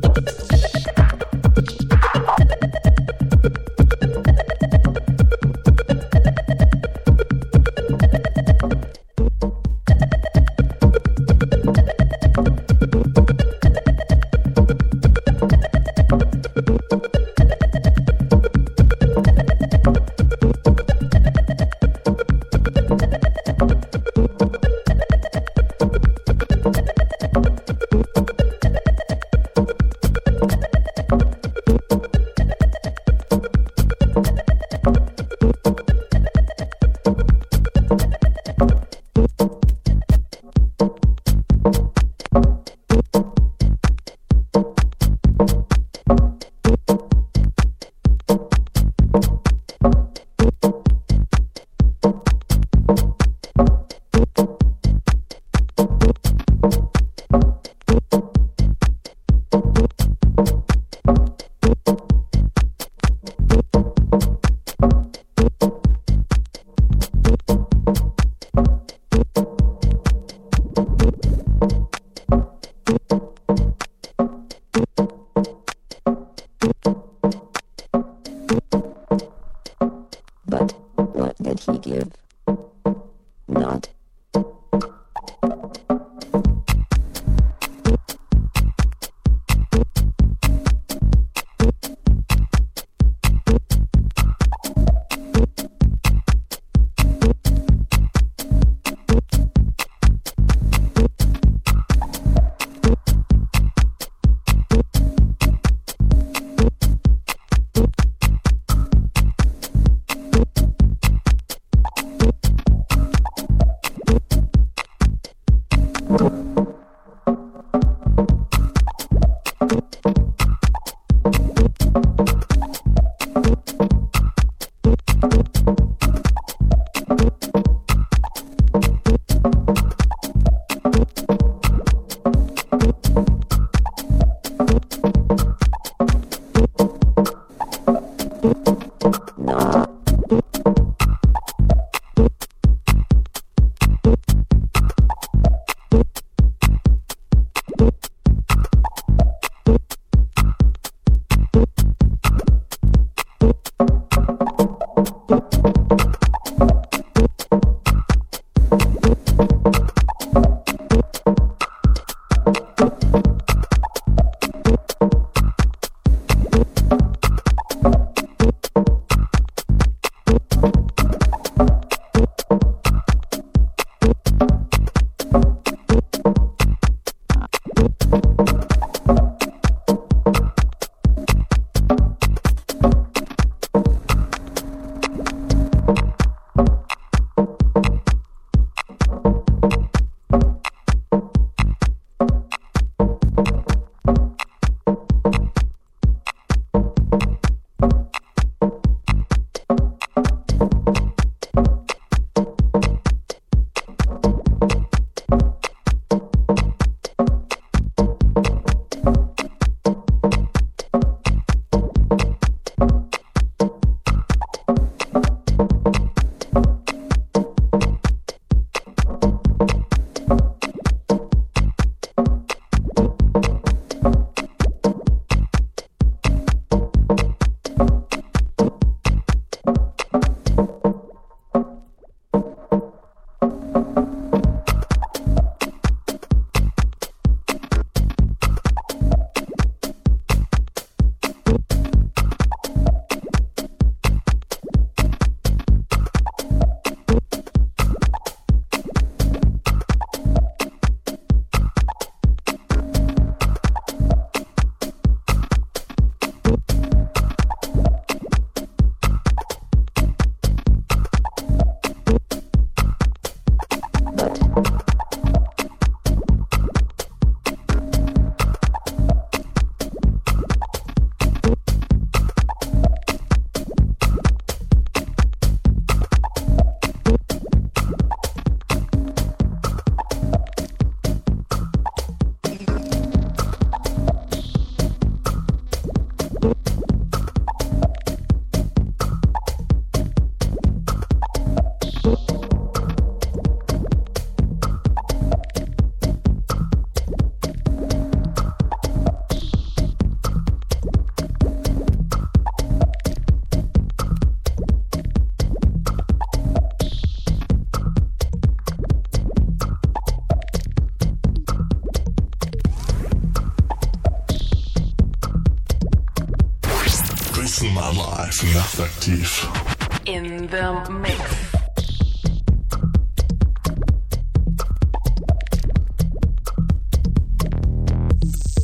Mm-hmm. 328.31 328.60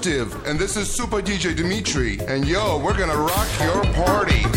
And 0.00 0.58
this 0.58 0.78
is 0.78 0.90
Super 0.90 1.20
DJ 1.20 1.54
Dimitri. 1.54 2.18
And 2.20 2.48
yo, 2.48 2.78
we're 2.78 2.96
gonna 2.96 3.14
rock 3.14 3.48
your 3.60 3.82
party. 3.92 4.49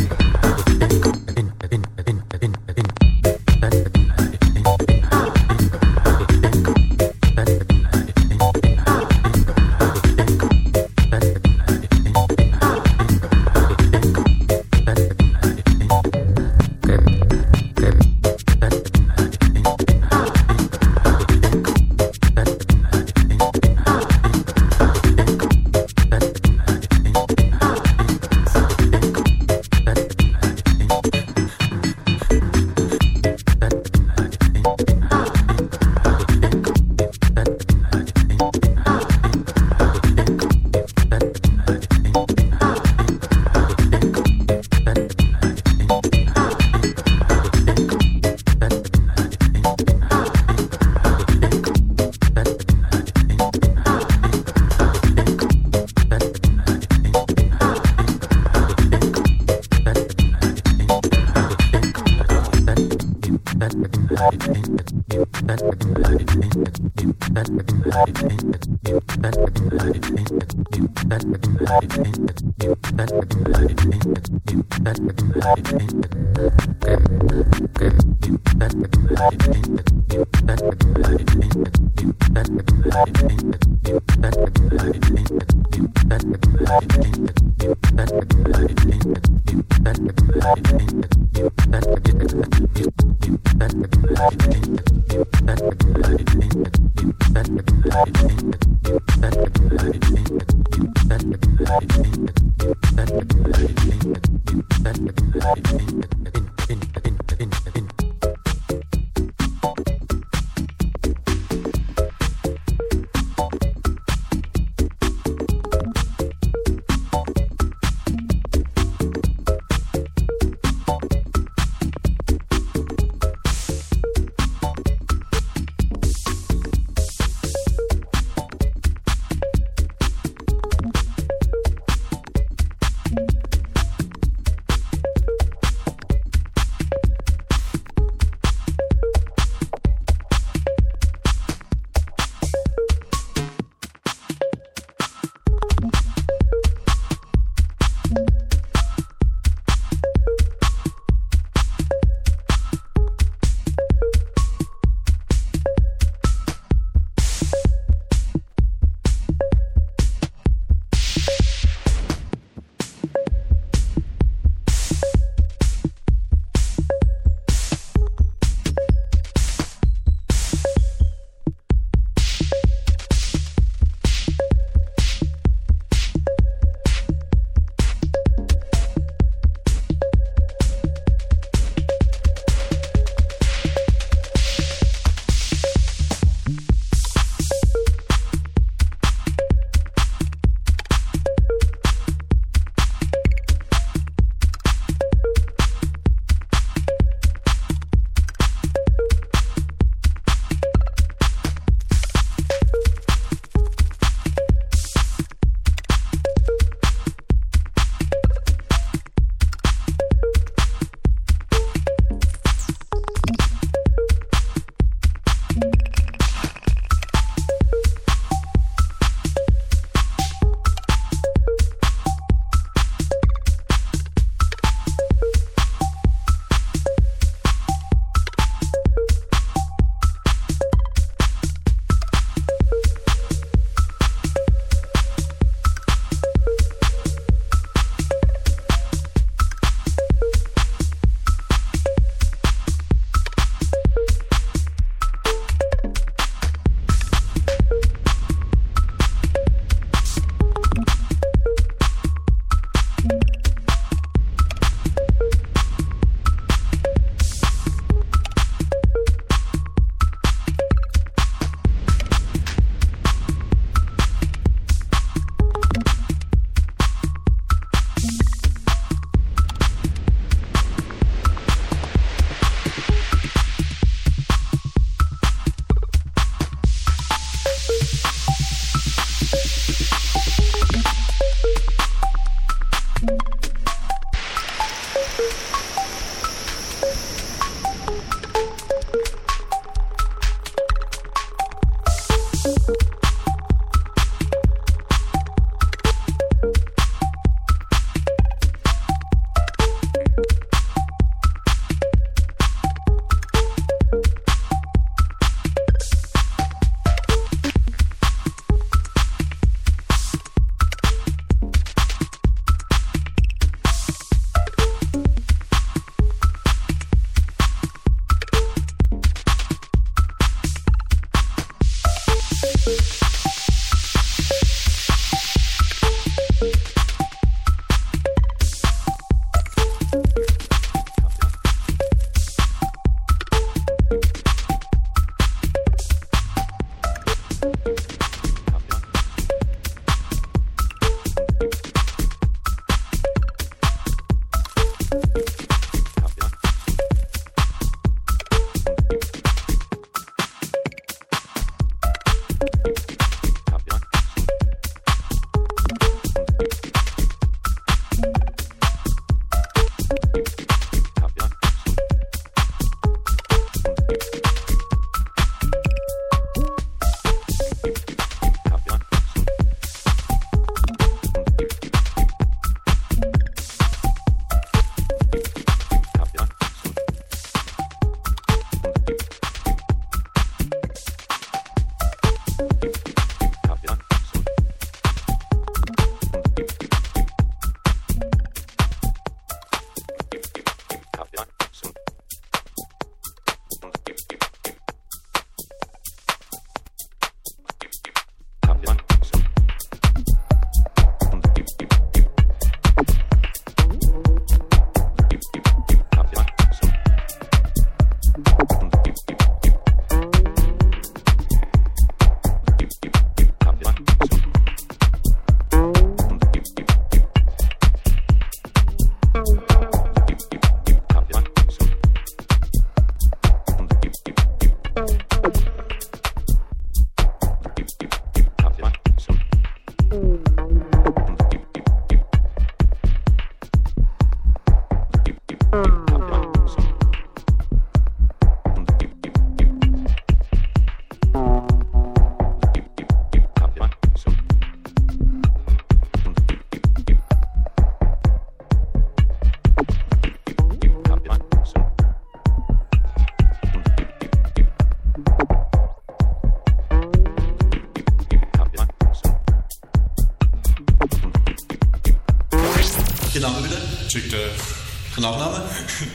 Nachname? 465.04 465.42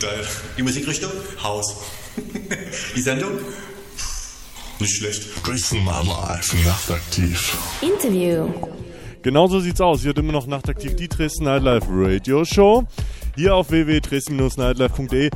Dale. 0.00 0.26
Die 0.58 0.62
Musikrichtung? 0.62 1.10
Haus. 1.42 1.76
Die 2.94 3.00
Sendung? 3.00 3.38
Nicht 4.78 4.96
schlecht. 4.96 5.22
Life, 5.46 6.56
nachtaktiv. 6.64 7.56
Interview. 7.80 8.48
Genau 9.22 9.48
so 9.48 9.60
sieht's 9.60 9.80
aus. 9.80 10.02
Ihr 10.02 10.08
hört 10.08 10.18
immer 10.18 10.32
noch 10.32 10.46
nachtaktiv 10.46 10.94
die 10.94 11.08
Dresden 11.08 11.44
Nightlife 11.44 11.86
Radio 11.88 12.44
Show. 12.44 12.84
Hier 13.34 13.54
auf 13.56 13.70
www.dresden-nightlife.de 13.70 15.30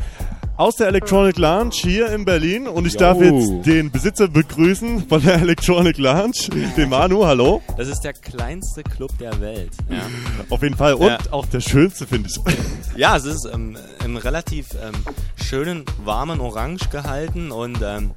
aus 0.62 0.76
der 0.76 0.86
Electronic 0.86 1.38
Lounge 1.38 1.72
hier 1.74 2.12
in 2.12 2.24
Berlin. 2.24 2.68
Und 2.68 2.86
ich 2.86 2.92
Jo. 2.92 3.00
darf 3.00 3.20
jetzt 3.20 3.66
den 3.66 3.90
Besitzer 3.90 4.28
begrüßen 4.28 5.08
von 5.08 5.20
der 5.20 5.34
Electronic 5.40 5.98
Lounge, 5.98 6.34
den 6.76 6.88
Manu. 6.88 7.26
Hallo. 7.26 7.60
Das 7.76 7.88
ist 7.88 8.02
der 8.04 8.12
kleinste 8.12 8.84
Club 8.84 9.10
der 9.18 9.40
Welt. 9.40 9.72
Ja, 9.90 10.02
Auf 10.50 10.62
jeden 10.62 10.76
Fall. 10.76 10.94
Und 10.94 11.08
Ja. 11.08 11.18
auch 11.32 11.46
der 11.46 11.60
schönste, 11.60 12.06
finde 12.06 12.28
ich. 12.28 12.36
ja 12.96 13.16
es 13.16 13.24
ist 13.24 13.48
ähm, 13.52 13.76
im 14.04 14.16
relativ 14.16 14.68
ähm, 14.80 14.94
schönen, 15.34 15.84
warmen 16.04 16.38
Orange 16.38 16.88
gehalten 16.90 17.50
und 17.50 17.82
ähm, 17.82 18.12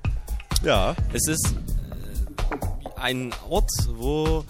ja. 0.64 0.94
es 1.14 1.28
ist 1.28 1.48
äh, 1.56 3.02
ein 3.02 3.32
Ort, 3.50 3.72
wo 3.98 4.46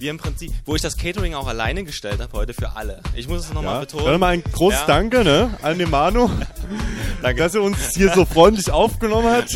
wir 0.00 0.10
im 0.10 0.18
Prinzip, 0.18 0.52
wo 0.66 0.74
ich 0.76 0.82
das 0.82 0.96
Catering 0.96 1.34
auch 1.34 1.46
alleine 1.46 1.84
gestellt 1.84 2.20
habe 2.20 2.32
heute 2.32 2.54
für 2.54 2.76
alle. 2.76 3.00
Ich 3.14 3.28
muss 3.28 3.46
es 3.46 3.52
nochmal 3.52 3.74
Ja. 3.74 3.80
betonen. 3.80 4.04
Dann 4.06 4.20
mal 4.20 4.28
ein 4.34 4.42
großes 4.42 4.80
Ja. 4.80 4.86
Danke 4.86 5.24
ne, 5.24 5.50
an 5.62 5.78
den 5.78 5.90
Manu, 5.90 6.28
Danke. 7.22 7.42
dass 7.42 7.54
er 7.54 7.62
uns 7.62 7.94
hier 7.94 8.12
so 8.14 8.24
freundlich 8.24 8.70
aufgenommen 8.70 9.28
hat. 9.30 9.46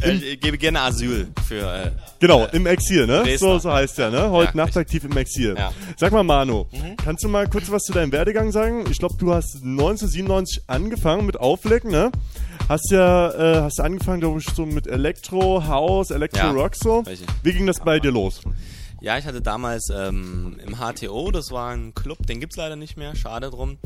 Äh, 0.00 0.12
Ich 0.12 0.40
gebe 0.40 0.56
gerne 0.58 0.80
Asyl 0.80 1.28
für. 1.46 1.60
Äh, 1.86 1.90
Genau, 2.20 2.46
im 2.52 2.66
Exil, 2.66 3.06
ne? 3.06 3.22
Dresdner. 3.24 3.38
So, 3.38 3.58
so 3.58 3.72
heißt 3.72 3.98
der, 3.98 4.10
ne? 4.10 4.30
Heute 4.30 4.56
Ja, 4.56 4.64
nachtaktiv 4.64 5.04
im 5.04 5.14
Exil. 5.18 5.54
Ja. 5.58 5.70
Sag 5.98 6.12
mal, 6.12 6.22
Manu, 6.22 6.64
Mhm. 6.72 6.96
kannst 6.96 7.22
du 7.24 7.28
mal 7.28 7.46
kurz 7.46 7.70
was 7.70 7.82
zu 7.82 7.92
deinem 7.92 8.10
Werdegang 8.12 8.52
sagen? 8.52 8.84
Ich 8.90 8.98
glaube, 8.98 9.16
du 9.18 9.34
hast 9.34 9.62
1997 9.62 10.62
angefangen 10.66 11.26
mit 11.26 11.38
Auflegen, 11.38 11.90
ne? 11.90 12.10
Hast 12.70 12.90
ja, 12.90 13.30
äh, 13.30 13.60
hast 13.62 13.80
angefangen, 13.80 14.20
glaube 14.20 14.40
ich, 14.40 14.46
so 14.54 14.64
mit 14.64 14.86
Elektro, 14.86 15.66
House, 15.66 16.10
Elektro 16.10 16.38
Ja, 16.38 16.50
Rock 16.50 16.74
so. 16.74 17.00
richtig. 17.00 17.26
Wie 17.42 17.52
ging 17.52 17.66
das 17.66 17.80
bei 17.80 18.00
dir 18.00 18.10
los? 18.12 18.40
Ja, 19.06 19.16
ich 19.16 19.24
hatte 19.24 19.40
damals 19.40 19.88
ähm, 19.94 20.58
im 20.66 20.78
HTO, 20.78 21.30
das 21.30 21.52
war 21.52 21.70
ein 21.70 21.94
Club, 21.94 22.26
den 22.26 22.40
gibt's 22.40 22.56
leider 22.56 22.74
nicht 22.74 22.96
mehr, 22.96 23.14
schade 23.14 23.50
drum, 23.50 23.78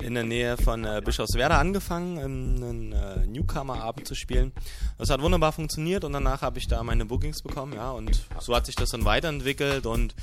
in 0.00 0.14
der 0.14 0.24
Nähe 0.24 0.56
von 0.56 0.86
äh, 0.86 1.02
Bischofswerda 1.04 1.58
angefangen, 1.58 2.16
ähm, 2.16 2.64
einen 2.64 2.92
äh, 2.92 3.26
Newcomer-Abend 3.26 4.08
zu 4.08 4.14
spielen. 4.14 4.52
Das 4.96 5.10
hat 5.10 5.20
wunderbar 5.20 5.52
funktioniert 5.52 6.02
und 6.02 6.14
danach 6.14 6.40
habe 6.40 6.58
ich 6.58 6.66
da 6.66 6.82
meine 6.82 7.04
Bookings 7.04 7.42
bekommen, 7.42 7.74
ja, 7.74 7.90
und 7.90 8.22
so 8.40 8.56
hat 8.56 8.64
sich 8.64 8.74
das 8.74 8.88
dann 8.88 9.04
weiterentwickelt 9.04 9.84
und 9.84 10.14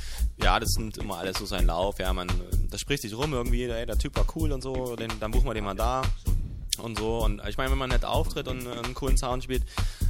ja, 0.41 0.59
das 0.59 0.71
nimmt 0.75 0.97
immer 0.97 1.19
alles 1.19 1.37
so 1.37 1.45
seinen 1.45 1.67
Lauf, 1.67 1.99
ja, 1.99 2.11
man, 2.11 2.27
das 2.71 2.81
spricht 2.81 3.03
sich 3.03 3.15
rum 3.15 3.33
irgendwie, 3.33 3.65
ey, 3.65 3.85
der 3.85 3.99
Typ 3.99 4.17
war 4.17 4.25
cool 4.35 4.53
und 4.53 4.63
so, 4.63 4.95
den, 4.95 5.11
dann 5.19 5.29
buchen 5.29 5.45
wir 5.45 5.53
den 5.53 5.65
mal 5.65 5.75
da 5.75 6.01
und 6.79 6.97
so. 6.97 7.23
Und 7.23 7.43
ich 7.47 7.57
meine, 7.57 7.69
wenn 7.69 7.77
man 7.77 7.91
nett 7.91 8.05
auftritt 8.05 8.47
und 8.47 8.65
äh, 8.65 8.71
einen 8.71 8.95
coolen 8.95 9.17
Sound 9.17 9.43
spielt, 9.43 9.61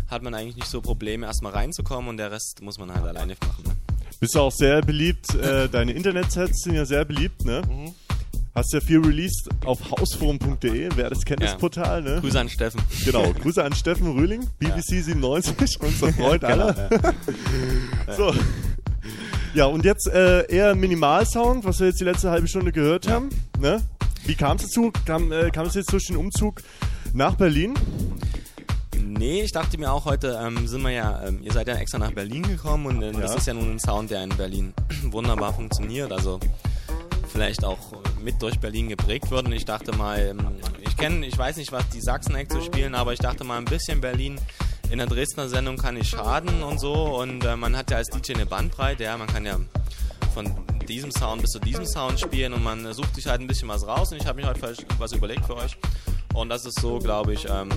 hat 0.09 0.23
man 0.23 0.33
eigentlich 0.33 0.55
nicht 0.55 0.69
so 0.69 0.79
Probleme, 0.79 1.25
erstmal 1.25 1.51
reinzukommen 1.51 2.07
und 2.07 2.15
der 2.15 2.31
Rest 2.31 2.61
muss 2.61 2.79
man 2.79 2.93
halt 2.93 3.05
alleine 3.05 3.35
machen. 3.41 3.65
Ne? 3.65 3.90
Bist 4.21 4.35
du 4.35 4.39
auch 4.39 4.51
sehr 4.51 4.81
beliebt, 4.81 5.33
äh, 5.33 5.67
deine 5.67 5.93
Internetsets 5.93 6.61
sind 6.63 6.75
ja 6.75 6.85
sehr 6.85 7.03
beliebt, 7.05 7.43
ne? 7.43 7.63
Mhm. 7.67 7.91
Hast 8.53 8.71
ja 8.71 8.79
viel 8.79 8.99
released 8.99 9.49
auf 9.65 9.79
hausforum.de, 9.89 10.89
wer 10.95 11.09
das 11.09 11.25
kennt, 11.25 11.41
das 11.41 11.51
Ja. 11.53 11.57
Portal, 11.57 12.03
ne? 12.03 12.19
Grüße 12.21 12.39
an 12.39 12.47
Steffen. 12.47 12.81
Genau, 13.03 13.33
Grüße 13.41 13.63
an 13.63 13.73
Steffen 13.73 14.11
Rühling, 14.11 14.47
BBC 14.59 15.01
97, 15.03 15.55
unser 15.81 16.13
Freund 16.13 16.41
Genau, 16.41 16.51
aller. 16.67 16.89
ja. 18.07 18.13
so. 18.15 18.31
Ja, 19.55 19.65
und 19.65 19.83
jetzt 19.85 20.07
äh, 20.07 20.45
eher 20.53 20.75
Minimalsound, 20.75 21.65
was 21.65 21.79
wir 21.79 21.87
jetzt 21.87 21.99
die 21.99 22.05
letzte 22.05 22.29
halbe 22.29 22.47
Stunde 22.47 22.71
gehört 22.71 23.09
haben. 23.09 23.29
Ne? 23.59 23.81
Wie 24.25 24.35
kam 24.35 24.57
es 24.57 24.63
dazu? 24.63 24.91
Kam, 25.05 25.31
äh, 25.31 25.49
kam 25.49 25.65
es 25.65 25.73
jetzt 25.73 25.91
durch 25.91 26.05
den 26.05 26.15
Umzug 26.17 26.61
nach 27.13 27.33
Berlin? 27.35 27.73
Nee, 29.21 29.43
ich 29.43 29.51
dachte 29.51 29.77
mir 29.77 29.91
auch 29.93 30.05
heute, 30.05 30.39
ähm, 30.43 30.67
sind 30.67 30.81
wir 30.81 30.89
ja, 30.89 31.21
ähm, 31.23 31.43
ihr 31.43 31.53
seid 31.53 31.67
ja 31.67 31.75
extra 31.75 31.99
nach 31.99 32.09
Berlin 32.09 32.41
gekommen 32.41 32.87
und 32.87 33.03
ähm, 33.03 33.21
das 33.21 33.33
Ja. 33.33 33.37
ist 33.37 33.45
ja 33.45 33.53
nun 33.53 33.73
ein 33.73 33.79
Sound, 33.79 34.09
der 34.09 34.23
in 34.23 34.29
Berlin 34.29 34.73
wunderbar 35.11 35.53
funktioniert. 35.53 36.11
Also 36.11 36.39
vielleicht 37.31 37.63
auch 37.63 37.77
mit 38.23 38.41
durch 38.41 38.59
Berlin 38.59 38.89
geprägt 38.89 39.29
wird. 39.29 39.45
Und 39.45 39.51
ich 39.51 39.63
dachte 39.65 39.95
mal, 39.95 40.19
ähm, 40.19 40.39
ich 40.81 40.97
kenne, 40.97 41.23
ich 41.27 41.37
weiß 41.37 41.57
nicht, 41.57 41.71
was 41.71 41.87
die 41.89 42.01
Sachsen-Eck 42.01 42.51
so 42.51 42.61
spielen, 42.61 42.95
aber 42.95 43.13
ich 43.13 43.19
dachte 43.19 43.43
mal, 43.43 43.59
ein 43.59 43.65
bisschen 43.65 44.01
Berlin 44.01 44.41
in 44.89 44.97
der 44.97 45.05
Dresdner 45.05 45.47
Sendung 45.49 45.77
kann 45.77 45.93
nicht 45.93 46.09
schaden 46.09 46.63
und 46.63 46.79
so. 46.79 46.91
Und 47.19 47.45
äh, 47.45 47.55
man 47.55 47.77
hat 47.77 47.91
ja 47.91 47.97
als 47.97 48.07
DJ 48.09 48.33
eine 48.33 48.47
Bandbreite, 48.47 49.03
ja, 49.03 49.15
man 49.19 49.27
kann 49.27 49.45
ja 49.45 49.59
von 50.33 50.51
diesem 50.87 51.11
Sound 51.11 51.43
bis 51.43 51.51
zu 51.51 51.59
diesem 51.59 51.85
Sound 51.85 52.19
spielen 52.19 52.53
und 52.53 52.63
man 52.63 52.83
äh, 52.87 52.93
sucht 52.95 53.13
sich 53.13 53.27
halt 53.27 53.39
ein 53.39 53.45
bisschen 53.45 53.69
was 53.69 53.85
raus. 53.85 54.11
Und 54.11 54.17
ich 54.19 54.25
habe 54.25 54.37
mich 54.37 54.47
heute 54.47 54.59
vielleicht 54.59 54.85
was 54.99 55.11
überlegt 55.11 55.45
für 55.45 55.57
euch. 55.57 55.77
Und 56.33 56.49
das 56.49 56.65
ist 56.65 56.79
so, 56.79 56.97
glaube 56.99 57.33
ich, 57.33 57.45
ähm, 57.49 57.69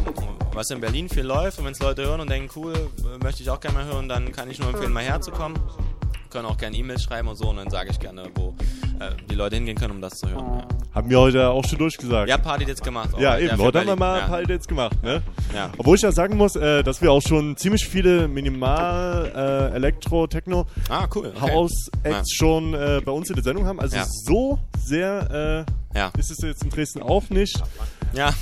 was 0.53 0.71
in 0.71 0.81
Berlin 0.81 1.09
viel 1.09 1.25
läuft. 1.25 1.59
Und 1.59 1.65
wenn 1.65 1.73
es 1.73 1.81
Leute 1.81 2.03
hören 2.07 2.21
und 2.21 2.31
denken, 2.31 2.51
cool, 2.57 2.73
möchte 3.23 3.43
ich 3.43 3.51
auch 3.51 3.61
gerne 3.61 3.79
mal 3.79 3.85
hören, 3.87 4.09
dann 4.09 4.31
kann 4.33 4.51
ich 4.51 4.59
nur 4.59 4.71
empfehlen, 4.71 4.93
mal 4.93 5.03
herzukommen. 5.03 5.59
Können 6.31 6.47
auch 6.47 6.57
gerne 6.57 6.77
E-Mails 6.77 7.03
schreiben 7.05 7.29
und 7.29 7.37
so. 7.37 7.49
Und 7.51 7.57
dann 7.57 7.71
sage 7.71 7.91
ich 7.91 7.99
gerne, 8.01 8.25
wo 8.35 8.55
äh, 9.01 9.11
die 9.31 9.35
Leute 9.37 9.55
hingehen 9.57 9.77
können, 9.77 9.93
um 9.93 10.01
das 10.01 10.15
zu 10.19 10.29
hören. 10.29 10.45
Ja, 10.59 10.69
Haben 10.95 11.11
wir 11.11 11.21
heute 11.21 11.49
auch 11.49 11.65
schon 11.65 11.79
durchgesagt. 11.79 12.29
ja 12.29 12.39
Party 12.39 12.65
jetzt 12.65 12.83
gemacht. 12.83 13.15
auch. 13.15 13.21
Ja, 13.21 13.37
Ja, 13.37 13.47
eben. 13.47 13.57
für 13.57 13.63
Heute 13.65 13.81
haben 13.81 13.87
wir 13.87 13.97
mal 13.97 14.19
Ja. 14.19 14.25
ein 14.25 14.31
paar 14.31 14.43
Dates 14.43 14.67
gemacht, 14.67 15.01
ne? 15.03 15.23
Ja. 15.55 15.71
Obwohl 15.79 15.97
ich 15.97 16.03
ja 16.03 16.11
sagen 16.11 16.37
muss, 16.37 16.57
äh, 16.57 16.83
dass 16.83 17.01
wir 17.03 17.13
auch 17.13 17.23
schon 17.23 17.57
ziemlich 17.57 17.87
viele 17.87 18.27
Minimal 18.27 19.33
äh, 19.73 19.77
Elektro, 19.77 20.27
Techno, 20.27 20.67
Ah, 20.89 21.07
cool. 21.15 21.33
Okay. 21.37 21.53
House 21.53 21.89
Acts 22.03 22.33
Ja. 22.33 22.37
schon 22.37 22.75
äh, 22.75 23.01
bei 23.05 23.13
uns 23.13 23.29
in 23.29 23.35
der 23.37 23.45
Sendung 23.45 23.67
haben. 23.67 23.79
Also 23.79 23.97
Ja. 23.97 24.05
so 24.07 24.59
sehr 24.79 25.65
äh, 25.95 25.99
Ja. 25.99 26.11
ist 26.19 26.33
es 26.33 26.39
jetzt 26.39 26.65
in 26.65 26.71
Dresden 26.71 27.01
auch 27.03 27.31
nicht. 27.31 27.63
Ja. 28.15 28.33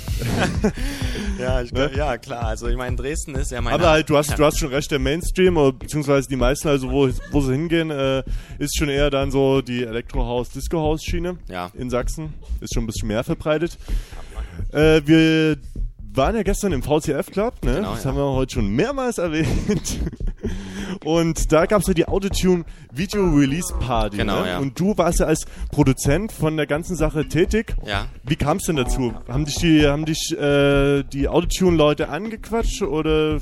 ja, 1.39 1.61
ich, 1.61 1.71
Ne? 1.71 1.91
ja, 1.95 2.17
klar. 2.17 2.45
Also 2.45 2.67
ich 2.67 2.77
meine, 2.77 2.95
Dresden 2.95 3.35
ist 3.35 3.51
ja 3.51 3.61
mein. 3.61 3.73
Aber 3.73 3.89
halt, 3.89 4.09
du 4.09 4.17
hast, 4.17 4.29
ja. 4.31 4.35
du 4.35 4.45
hast 4.45 4.59
schon 4.59 4.69
recht, 4.69 4.91
der 4.91 4.99
Mainstream, 4.99 5.57
oder 5.57 5.73
beziehungsweise 5.73 6.27
die 6.27 6.35
meisten, 6.35 6.67
also 6.67 6.91
wo, 6.91 7.09
wo 7.31 7.41
sie 7.41 7.53
hingehen, 7.53 7.89
äh, 7.89 8.23
ist 8.59 8.77
schon 8.77 8.89
eher 8.89 9.09
dann 9.09 9.31
so 9.31 9.61
die 9.61 9.83
Elektro-House-Disco-House-Schiene 9.83 11.37
Ja. 11.49 11.71
in 11.73 11.89
Sachsen. 11.89 12.33
Ist 12.61 12.73
schon 12.73 12.83
ein 12.83 12.87
bisschen 12.87 13.07
mehr 13.07 13.23
verbreitet. 13.23 13.77
Äh, 14.71 15.01
wir 15.05 15.57
waren 16.15 16.35
ja 16.35 16.43
gestern 16.43 16.71
im 16.73 16.83
VCF 16.83 17.31
Club, 17.31 17.55
ne? 17.63 17.75
Genau, 17.75 17.93
das 17.93 18.03
ja. 18.03 18.09
haben 18.09 18.17
wir 18.17 18.31
heute 18.31 18.55
schon 18.55 18.67
mehrmals 18.67 19.17
erwähnt. 19.17 19.99
Und 21.05 21.51
da 21.51 21.65
gab 21.65 21.81
es 21.81 21.87
ja 21.87 21.93
die 21.93 22.07
Autotune 22.07 22.65
Video 22.91 23.23
Release 23.29 23.73
Party. 23.79 24.17
Genau, 24.17 24.41
ne? 24.41 24.49
ja. 24.49 24.59
Und 24.59 24.79
du 24.79 24.97
warst 24.97 25.19
ja 25.19 25.25
als 25.25 25.45
Produzent 25.71 26.31
von 26.31 26.55
der 26.55 26.67
ganzen 26.67 26.95
Sache 26.95 27.27
tätig. 27.27 27.75
Ja. 27.85 28.07
Wie 28.23 28.35
kam 28.35 28.57
es 28.57 28.63
denn 28.63 28.75
dazu? 28.75 29.13
Haben 29.27 29.45
dich 29.45 29.55
die, 29.55 29.87
haben 29.87 30.05
dich 30.05 30.31
äh, 30.37 31.03
die 31.03 31.27
Autotune-Leute 31.27 32.09
angequatscht 32.09 32.83
oder 32.83 33.39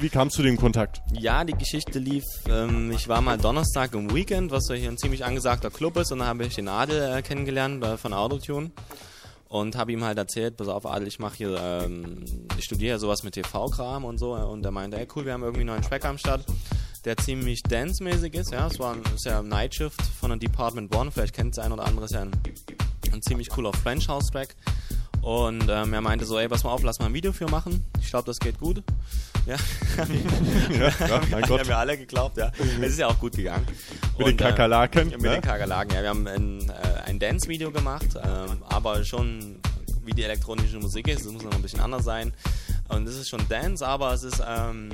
wie 0.00 0.08
kamst 0.08 0.38
du 0.38 0.42
dem 0.42 0.56
Kontakt? 0.56 1.02
Ja, 1.12 1.44
die 1.44 1.52
Geschichte 1.52 1.98
lief, 1.98 2.24
ähm, 2.48 2.90
ich 2.90 3.08
war 3.08 3.20
mal 3.20 3.38
Donnerstag 3.38 3.94
im 3.94 4.12
Weekend, 4.12 4.50
was 4.50 4.68
ja 4.68 4.74
hier 4.74 4.88
ein 4.88 4.98
ziemlich 4.98 5.24
angesagter 5.24 5.70
Club 5.70 5.96
ist, 5.96 6.10
und 6.10 6.18
da 6.18 6.26
habe 6.26 6.44
ich 6.44 6.56
den 6.56 6.68
Adel 6.68 7.16
äh, 7.16 7.22
kennengelernt 7.22 7.84
äh, 7.84 7.96
von 7.96 8.12
Autotune 8.12 8.72
und 9.54 9.76
habe 9.76 9.92
ihm 9.92 10.02
halt 10.02 10.18
erzählt, 10.18 10.56
pass 10.56 10.66
auf 10.66 10.84
Adel, 10.84 11.06
ich 11.06 11.20
mache 11.20 11.36
hier, 11.36 11.56
ähm, 11.60 12.24
ich 12.58 12.64
studiere 12.64 12.98
sowas 12.98 13.22
mit 13.22 13.34
TV-Kram 13.34 14.04
und 14.04 14.18
so, 14.18 14.34
und 14.34 14.64
er 14.64 14.72
meinte, 14.72 14.98
ey 14.98 15.06
cool, 15.14 15.26
wir 15.26 15.32
haben 15.32 15.44
irgendwie 15.44 15.60
einen 15.60 15.68
neuen 15.68 15.82
Track 15.82 16.04
am 16.06 16.18
Start, 16.18 16.44
der 17.04 17.16
ziemlich 17.18 17.62
dance-mäßig 17.62 18.34
ist, 18.34 18.50
ja, 18.50 18.66
es 18.66 18.80
war 18.80 18.94
ein, 18.94 19.02
ist 19.14 19.26
ja 19.26 19.42
Night 19.42 19.76
Shift 19.76 20.02
von 20.02 20.30
der 20.30 20.40
Department 20.40 20.92
One, 20.96 21.12
vielleicht 21.12 21.36
kennt 21.36 21.52
es 21.56 21.60
ein 21.60 21.70
oder 21.70 21.84
andere, 21.84 22.06
ist 22.06 22.14
ja 22.14 22.22
ein, 22.22 22.32
ein 23.12 23.22
ziemlich 23.22 23.48
cooler 23.48 23.72
French 23.72 24.08
House 24.08 24.26
Track. 24.26 24.56
Und 25.24 25.68
ähm, 25.70 25.94
er 25.94 26.00
meinte 26.02 26.26
so, 26.26 26.38
ey, 26.38 26.48
pass 26.48 26.64
mal 26.64 26.70
auf, 26.70 26.82
lass 26.82 26.98
mal 26.98 27.06
ein 27.06 27.14
Video 27.14 27.32
für 27.32 27.46
machen. 27.48 27.82
Ich 28.00 28.10
glaube, 28.10 28.26
das 28.26 28.38
geht 28.38 28.58
gut. 28.60 28.82
Ja, 29.46 29.56
Ja, 30.78 30.88
ja, 31.06 31.20
mein 31.30 31.42
haben 31.42 31.48
Gott. 31.48 31.66
wir 31.66 31.78
alle 31.78 31.96
geglaubt, 31.96 32.36
ja. 32.36 32.52
Es 32.82 32.90
ist 32.92 32.98
ja 32.98 33.06
auch 33.08 33.18
gut 33.18 33.34
gegangen. 33.34 33.66
Mit 34.18 34.26
den 34.26 34.36
Kakerlaken, 34.36 35.12
Äh, 35.12 35.14
mit 35.14 35.22
ne? 35.22 35.30
den 35.32 35.40
Kakerlaken, 35.42 35.94
ja. 35.94 36.02
Wir 36.02 36.08
haben 36.10 36.26
ein, 36.26 36.68
äh, 36.68 36.72
ein 37.06 37.18
Dance-Video 37.18 37.70
gemacht, 37.70 38.06
ähm, 38.22 38.62
aber 38.68 39.02
schon 39.04 39.56
wie 40.04 40.12
die 40.12 40.22
elektronische 40.24 40.78
Musik 40.78 41.08
ist, 41.08 41.24
das 41.24 41.32
muss 41.32 41.42
noch 41.42 41.54
ein 41.54 41.62
bisschen 41.62 41.80
anders 41.80 42.04
sein. 42.04 42.34
Und 42.88 43.08
es 43.08 43.16
ist 43.16 43.30
schon 43.30 43.48
Dance, 43.48 43.86
aber 43.86 44.12
es 44.12 44.24
ist, 44.24 44.42
ähm, 44.46 44.90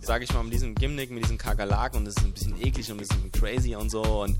sage 0.00 0.22
ich 0.22 0.32
mal, 0.32 0.44
mit 0.44 0.52
diesem 0.52 0.76
Gimmick, 0.76 1.10
mit 1.10 1.24
diesen 1.24 1.38
Kakerlaken 1.38 1.98
und 2.00 2.06
es 2.06 2.16
ist 2.16 2.24
ein 2.24 2.32
bisschen 2.32 2.56
eklig 2.60 2.88
und 2.92 2.98
ein 2.98 2.98
bisschen 2.98 3.32
crazy 3.32 3.74
und 3.74 3.90
so. 3.90 4.02
Und 4.22 4.38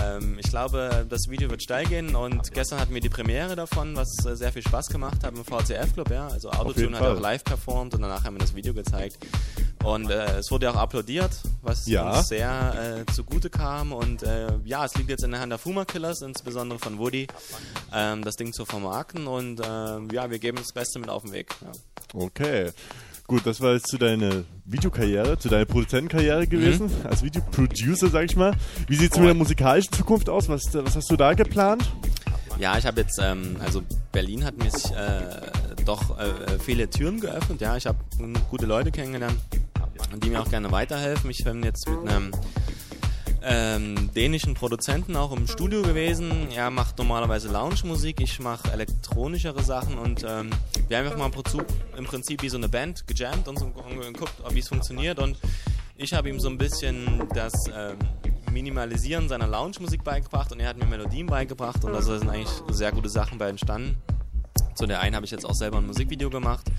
ähm, 0.00 0.38
ich 0.38 0.48
glaube, 0.48 1.06
das 1.08 1.28
Video 1.28 1.50
wird 1.50 1.62
steil 1.62 1.84
gehen 1.86 2.14
und 2.16 2.52
gestern 2.52 2.80
hatten 2.80 2.94
wir 2.94 3.00
die 3.00 3.08
Premiere 3.10 3.54
davon, 3.54 3.94
was 3.96 4.24
äh, 4.24 4.34
sehr 4.34 4.52
viel 4.52 4.62
Spaß 4.62 4.88
gemacht 4.88 5.22
hat 5.22 5.34
im 5.36 5.44
VCF-Club, 5.44 6.10
ja. 6.10 6.28
Also 6.28 6.50
Autotune 6.50 6.98
hat 6.98 7.16
auch 7.16 7.20
live 7.20 7.44
performt 7.44 7.94
und 7.94 8.00
danach 8.02 8.24
haben 8.24 8.34
wir 8.34 8.40
das 8.40 8.54
Video 8.54 8.72
gezeigt. 8.74 9.18
Und 9.84 10.10
äh, 10.10 10.38
es 10.38 10.50
wurde 10.50 10.70
auch 10.70 10.76
applaudiert, 10.76 11.30
was 11.60 11.86
Ja. 11.86 12.16
uns 12.18 12.28
sehr 12.28 13.04
äh, 13.06 13.12
zugute 13.12 13.50
kam. 13.50 13.92
Und 13.92 14.22
äh, 14.22 14.46
ja, 14.64 14.86
es 14.86 14.94
liegt 14.94 15.10
jetzt 15.10 15.22
in 15.24 15.30
der 15.32 15.40
Hand 15.40 15.52
der 15.52 15.58
Fuma 15.58 15.84
Killers, 15.84 16.22
insbesondere 16.22 16.78
von 16.78 16.98
Woody, 16.98 17.26
ähm, 17.92 18.22
das 18.24 18.36
Ding 18.36 18.54
zu 18.54 18.64
vermarkten. 18.64 19.26
Und 19.26 19.60
ähm, 19.62 20.08
ja, 20.10 20.30
wir 20.30 20.38
geben 20.38 20.56
das 20.56 20.72
Beste 20.72 20.98
mit 20.98 21.10
auf 21.10 21.22
den 21.24 21.32
Weg. 21.32 21.54
Ja. 21.60 21.72
Okay. 22.18 22.70
Gut, 23.26 23.46
das 23.46 23.60
war 23.62 23.72
jetzt 23.72 23.86
zu 23.86 23.96
deiner 23.96 24.44
Videokarriere, 24.66 25.38
zu 25.38 25.48
deiner 25.48 25.64
Produzentenkarriere 25.64 26.46
gewesen, 26.46 26.90
als 27.04 27.22
Videoproducer, 27.22 28.08
sag 28.08 28.26
ich 28.26 28.36
mal. 28.36 28.52
Wie 28.86 28.96
sieht's 28.96 29.16
mit 29.16 29.26
der 29.26 29.34
musikalischen 29.34 29.92
Zukunft 29.92 30.28
aus? 30.28 30.50
Was, 30.50 30.62
was 30.74 30.94
hast 30.94 31.10
du 31.10 31.16
da 31.16 31.32
geplant? 31.32 31.90
Ja, 32.58 32.76
ich 32.76 32.84
habe 32.84 33.00
jetzt, 33.00 33.18
ähm, 33.22 33.56
also 33.60 33.82
Berlin 34.12 34.44
hat 34.44 34.58
mich 34.58 34.74
äh, 34.92 35.84
doch 35.86 36.18
äh, 36.18 36.58
viele 36.58 36.88
Türen 36.90 37.18
geöffnet. 37.18 37.62
Ja, 37.62 37.76
ich 37.78 37.86
habe 37.86 37.98
gute 38.50 38.66
Leute 38.66 38.92
kennengelernt, 38.92 39.38
die 40.22 40.28
mir 40.28 40.42
auch 40.42 40.50
gerne 40.50 40.70
weiterhelfen. 40.70 41.30
Ich 41.30 41.42
bin 41.44 41.62
jetzt 41.62 41.88
mit 41.88 42.06
einem 42.06 42.30
ähm, 43.44 44.10
dänischen 44.14 44.54
Produzenten 44.54 45.16
auch 45.16 45.32
im 45.32 45.46
Studio 45.46 45.82
gewesen. 45.82 46.50
Er 46.50 46.70
macht 46.70 46.98
normalerweise 46.98 47.48
Lounge-Musik, 47.48 48.20
ich 48.20 48.40
mache 48.40 48.72
elektronischere 48.72 49.62
Sachen 49.62 49.98
und 49.98 50.24
ähm, 50.28 50.50
wir 50.88 50.98
haben 50.98 51.06
einfach 51.06 51.18
mal 51.18 51.30
im 51.96 52.04
Prinzip, 52.04 52.42
wie 52.42 52.48
so 52.48 52.56
eine 52.56 52.68
Band 52.68 53.06
gejammt 53.06 53.46
und, 53.48 53.58
so, 53.58 53.66
und 53.66 54.00
geguckt, 54.00 54.32
wie 54.50 54.58
es 54.58 54.68
funktioniert 54.68 55.18
und 55.18 55.38
ich 55.96 56.12
habe 56.12 56.28
ihm 56.28 56.40
so 56.40 56.48
ein 56.48 56.58
bisschen 56.58 57.28
das 57.34 57.66
ähm, 57.68 57.98
Minimalisieren 58.50 59.28
seiner 59.28 59.46
Lounge-Musik 59.46 60.02
beigebracht 60.02 60.50
und 60.52 60.60
er 60.60 60.68
hat 60.68 60.76
mir 60.76 60.86
Melodien 60.86 61.26
beigebracht 61.26 61.84
und 61.84 61.92
da 61.92 62.02
sind 62.02 62.28
eigentlich 62.28 62.50
sehr 62.70 62.92
gute 62.92 63.08
Sachen 63.08 63.38
bei 63.38 63.48
entstanden. 63.48 63.96
Zu 64.74 64.86
der 64.86 65.00
einen 65.00 65.14
habe 65.14 65.24
ich 65.24 65.30
jetzt 65.30 65.44
auch 65.44 65.54
selber 65.54 65.78
ein 65.78 65.86
Musikvideo 65.86 66.30
gemacht 66.30 66.70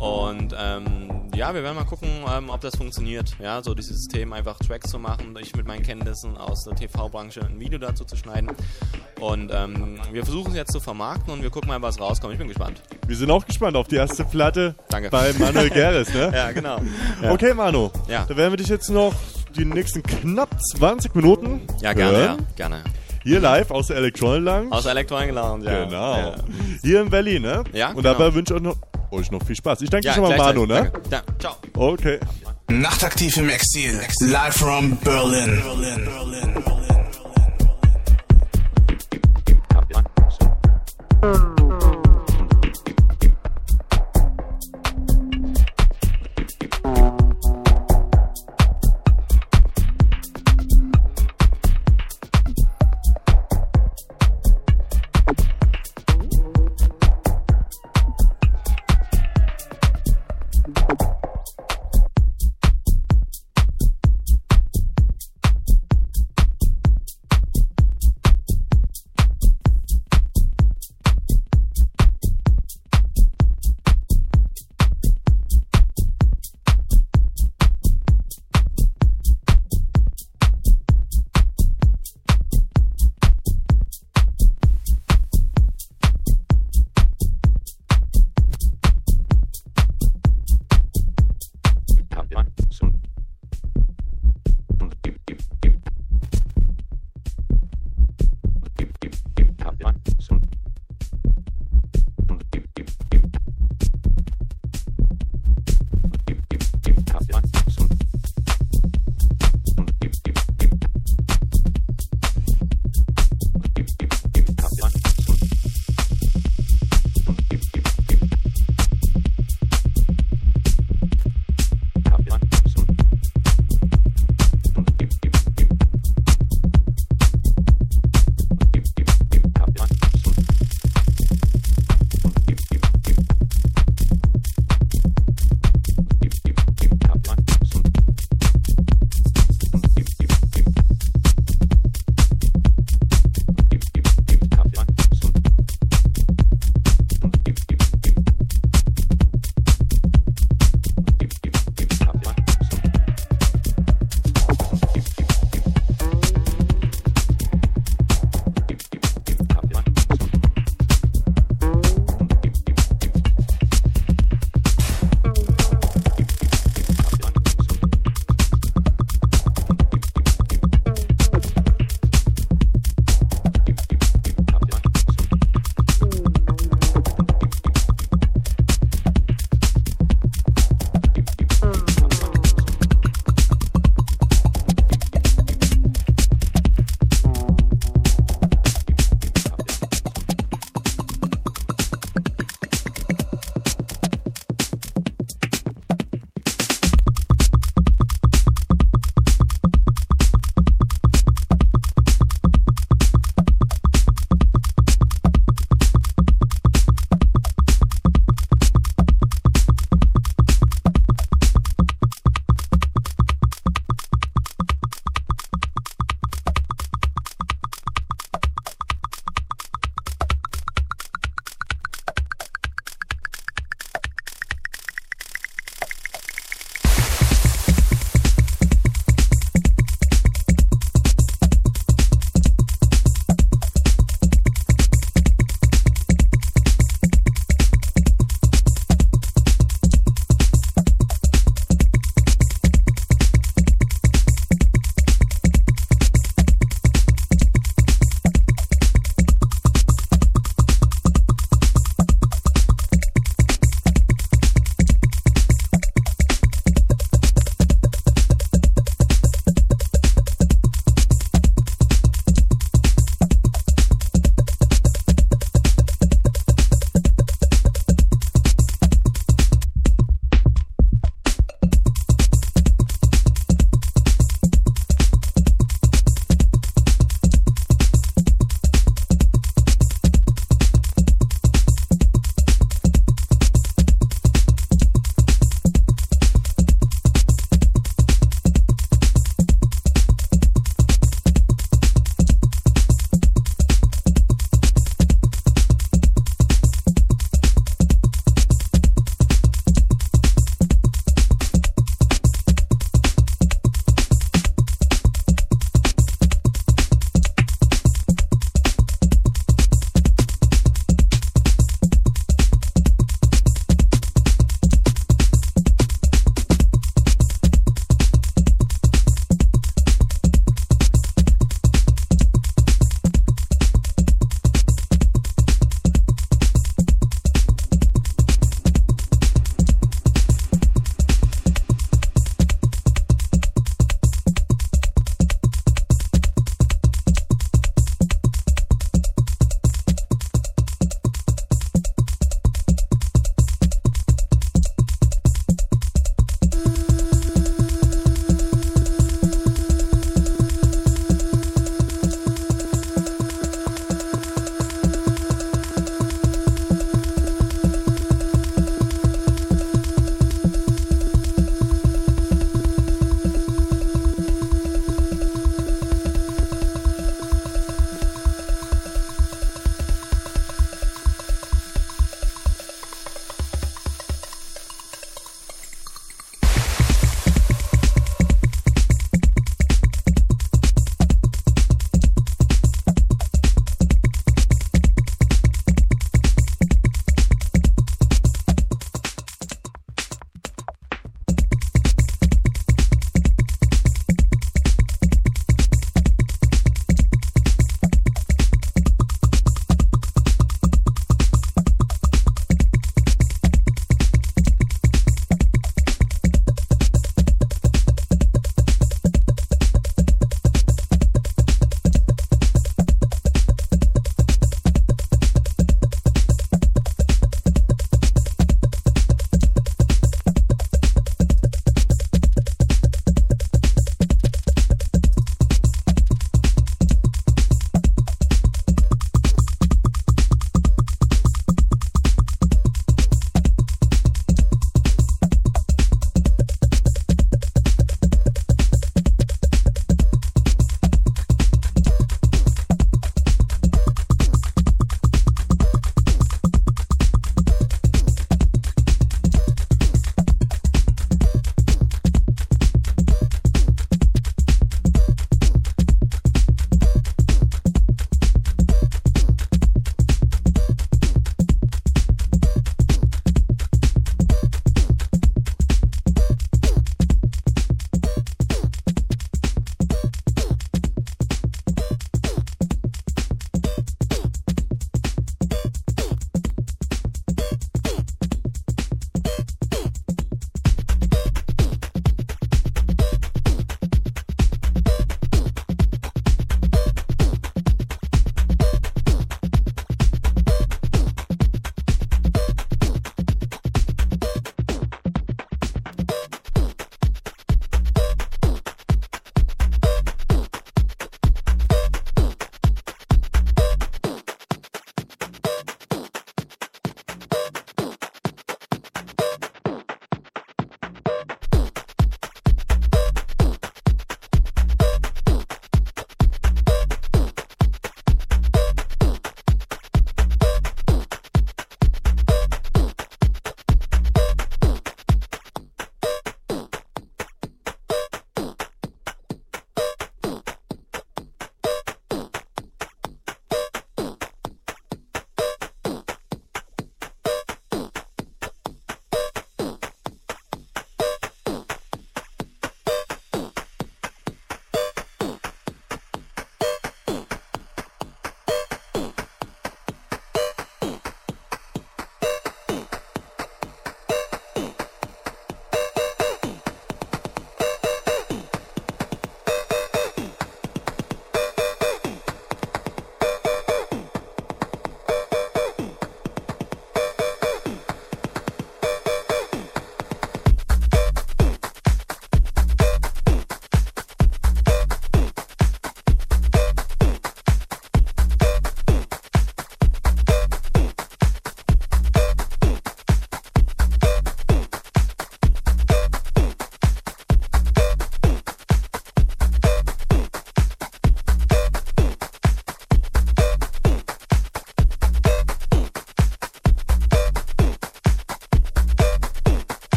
und 0.00 0.54
ähm, 0.58 1.10
ja, 1.34 1.54
wir 1.54 1.62
werden 1.62 1.76
mal 1.76 1.84
gucken, 1.84 2.08
ähm, 2.34 2.48
ob 2.50 2.60
das 2.60 2.76
funktioniert. 2.76 3.36
Ja, 3.40 3.62
so 3.62 3.74
dieses 3.74 3.98
System 3.98 4.32
einfach 4.32 4.58
Tracks 4.58 4.90
zu 4.90 4.98
machen, 4.98 5.36
ich 5.40 5.54
mit 5.54 5.66
meinen 5.66 5.82
Kenntnissen 5.82 6.36
aus 6.36 6.64
der 6.64 6.74
TV-Branche 6.74 7.40
ein 7.42 7.60
Video 7.60 7.78
dazu 7.78 8.04
zu 8.04 8.16
schneiden. 8.16 8.50
Und 9.20 9.50
ähm, 9.54 9.98
wir 10.12 10.24
versuchen 10.24 10.50
es 10.50 10.56
jetzt 10.56 10.72
zu 10.72 10.80
vermarkten 10.80 11.32
und 11.32 11.42
wir 11.42 11.50
gucken 11.50 11.68
mal, 11.68 11.80
was 11.82 12.00
rauskommt. 12.00 12.32
Ich 12.32 12.38
bin 12.38 12.48
gespannt. 12.48 12.82
Wir 13.06 13.16
sind 13.16 13.30
auch 13.30 13.44
gespannt 13.46 13.76
auf 13.76 13.88
die 13.88 13.96
erste 13.96 14.24
Platte 14.24 14.74
Danke. 14.88 15.10
bei 15.10 15.32
Manuel 15.38 15.70
Gerres, 15.70 16.12
ne? 16.14 16.32
Ja, 16.34 16.50
genau. 16.52 16.78
Ja. 17.22 17.32
Okay, 17.32 17.52
Manu. 17.54 17.90
Ja. 18.08 18.24
Da 18.26 18.36
werden 18.36 18.52
wir 18.52 18.56
dich 18.56 18.68
jetzt 18.68 18.88
noch 18.90 19.14
die 19.56 19.64
nächsten 19.64 20.02
knapp 20.02 20.48
20 20.76 21.14
Minuten 21.14 21.60
Ja, 21.82 21.92
gerne, 21.92 22.16
hören. 22.16 22.38
ja, 22.38 22.46
gerne. 22.56 22.84
Hier 23.22 23.38
live 23.40 23.70
aus 23.70 23.88
der 23.88 23.96
Electronic 23.98 24.42
Lounge. 24.44 24.72
Aus 24.72 24.84
der 24.84 24.92
Electronic 24.92 25.32
Lounge, 25.34 25.64
ja. 25.66 25.84
Genau. 25.84 26.16
Ja. 26.16 26.34
Hier 26.82 27.02
in 27.02 27.10
Berlin, 27.10 27.42
ne? 27.42 27.64
Ja, 27.72 27.90
Und 27.90 27.96
genau. 27.96 28.12
dabei 28.14 28.32
wünsche 28.34 28.54
ich 28.54 28.60
euch 28.60 28.64
noch, 28.64 28.76
euch 29.12 29.30
noch 29.30 29.44
viel 29.44 29.56
Spaß. 29.56 29.82
Ich 29.82 29.90
danke 29.90 30.06
ja, 30.06 30.14
schon 30.14 30.24
mal, 30.24 30.36
Manu, 30.36 30.66
ne? 30.66 30.92
Ja, 31.10 31.22
ciao. 31.38 31.56
Okay. 31.74 32.18
Nachtaktiv 32.68 33.36
im 33.36 33.48
Exil. 33.48 34.00
Live 34.20 34.56
from 34.56 34.96
Berlin. 34.98 35.62
Berlin. 35.62 36.04
Berlin. 36.04 36.64
Berlin. 36.64 37.00
Berlin. 41.20 41.69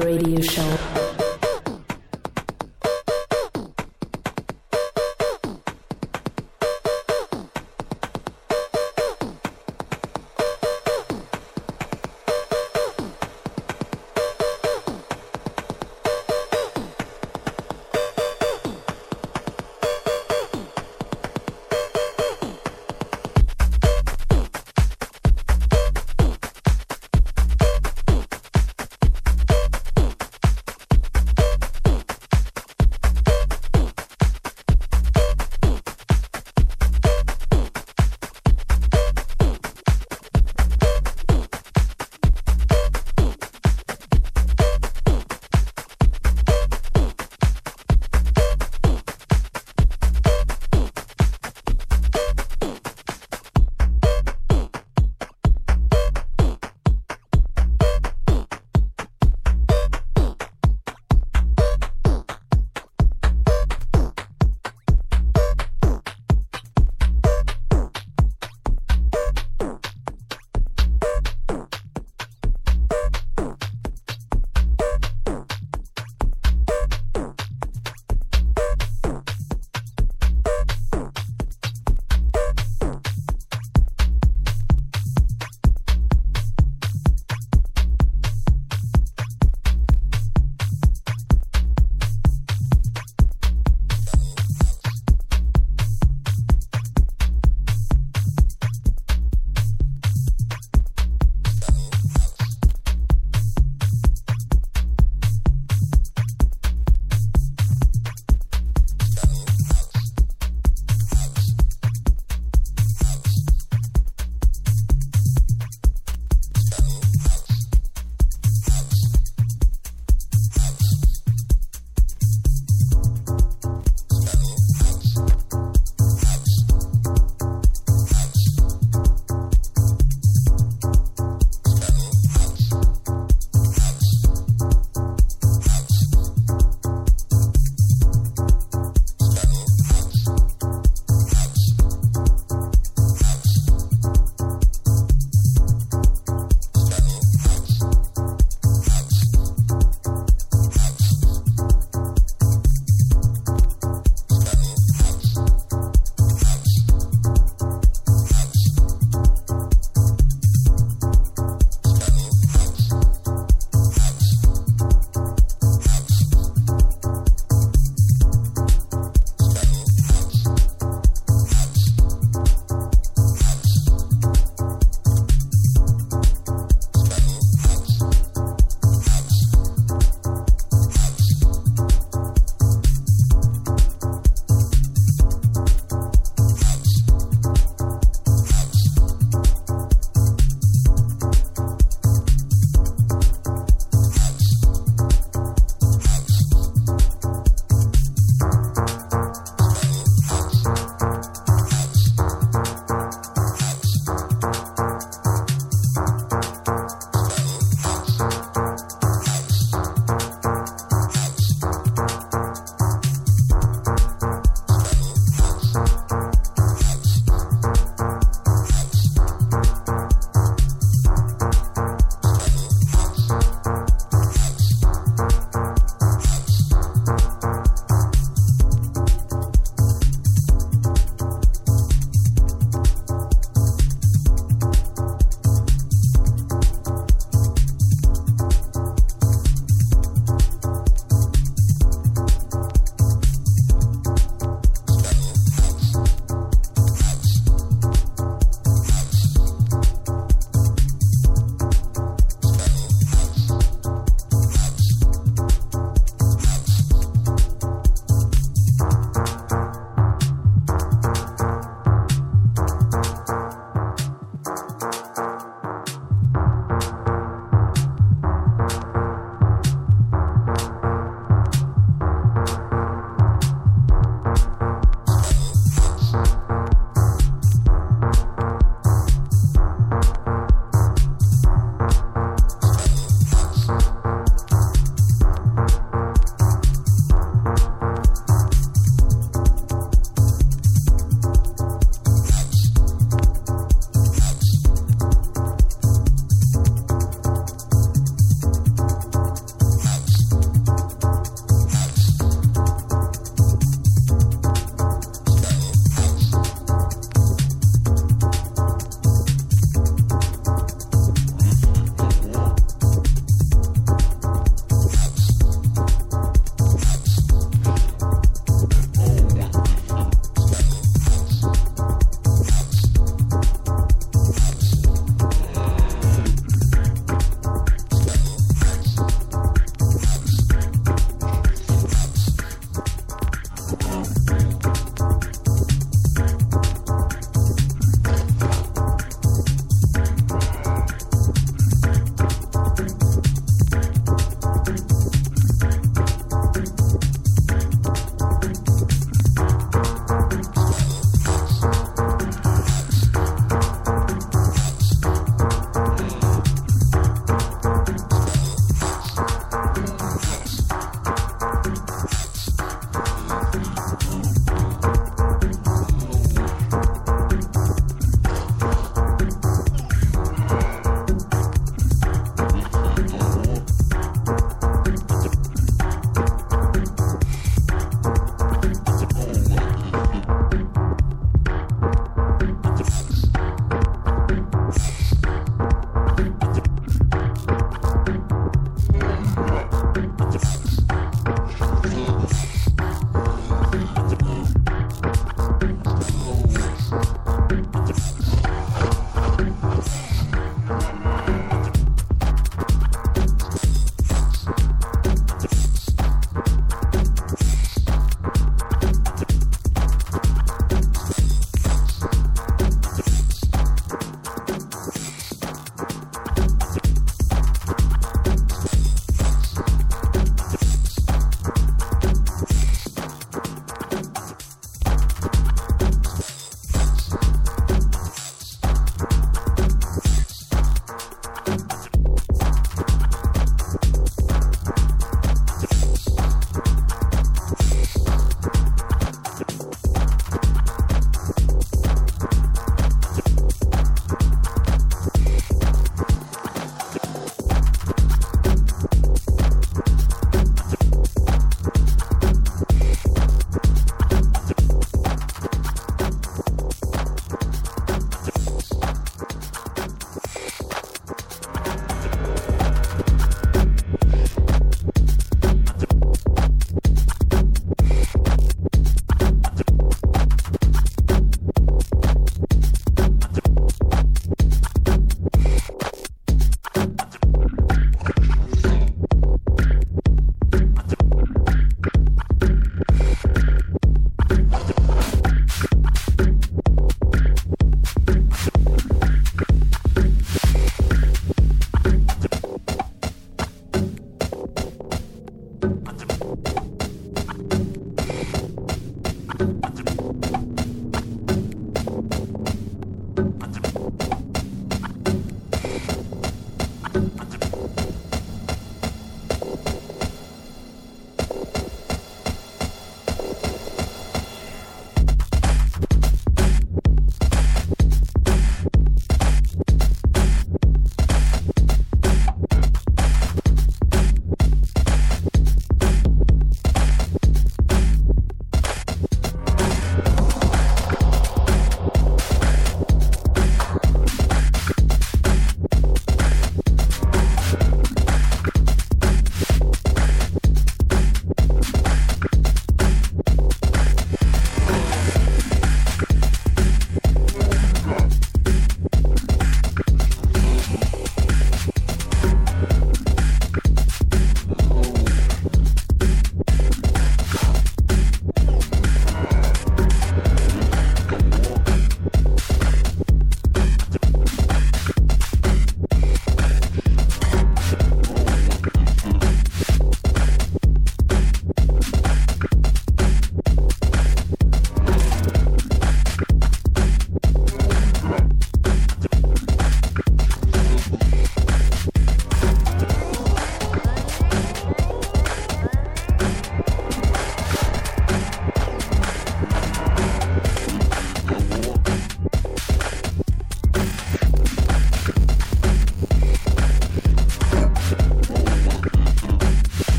Radio 0.00 0.40
Show. 0.40 0.59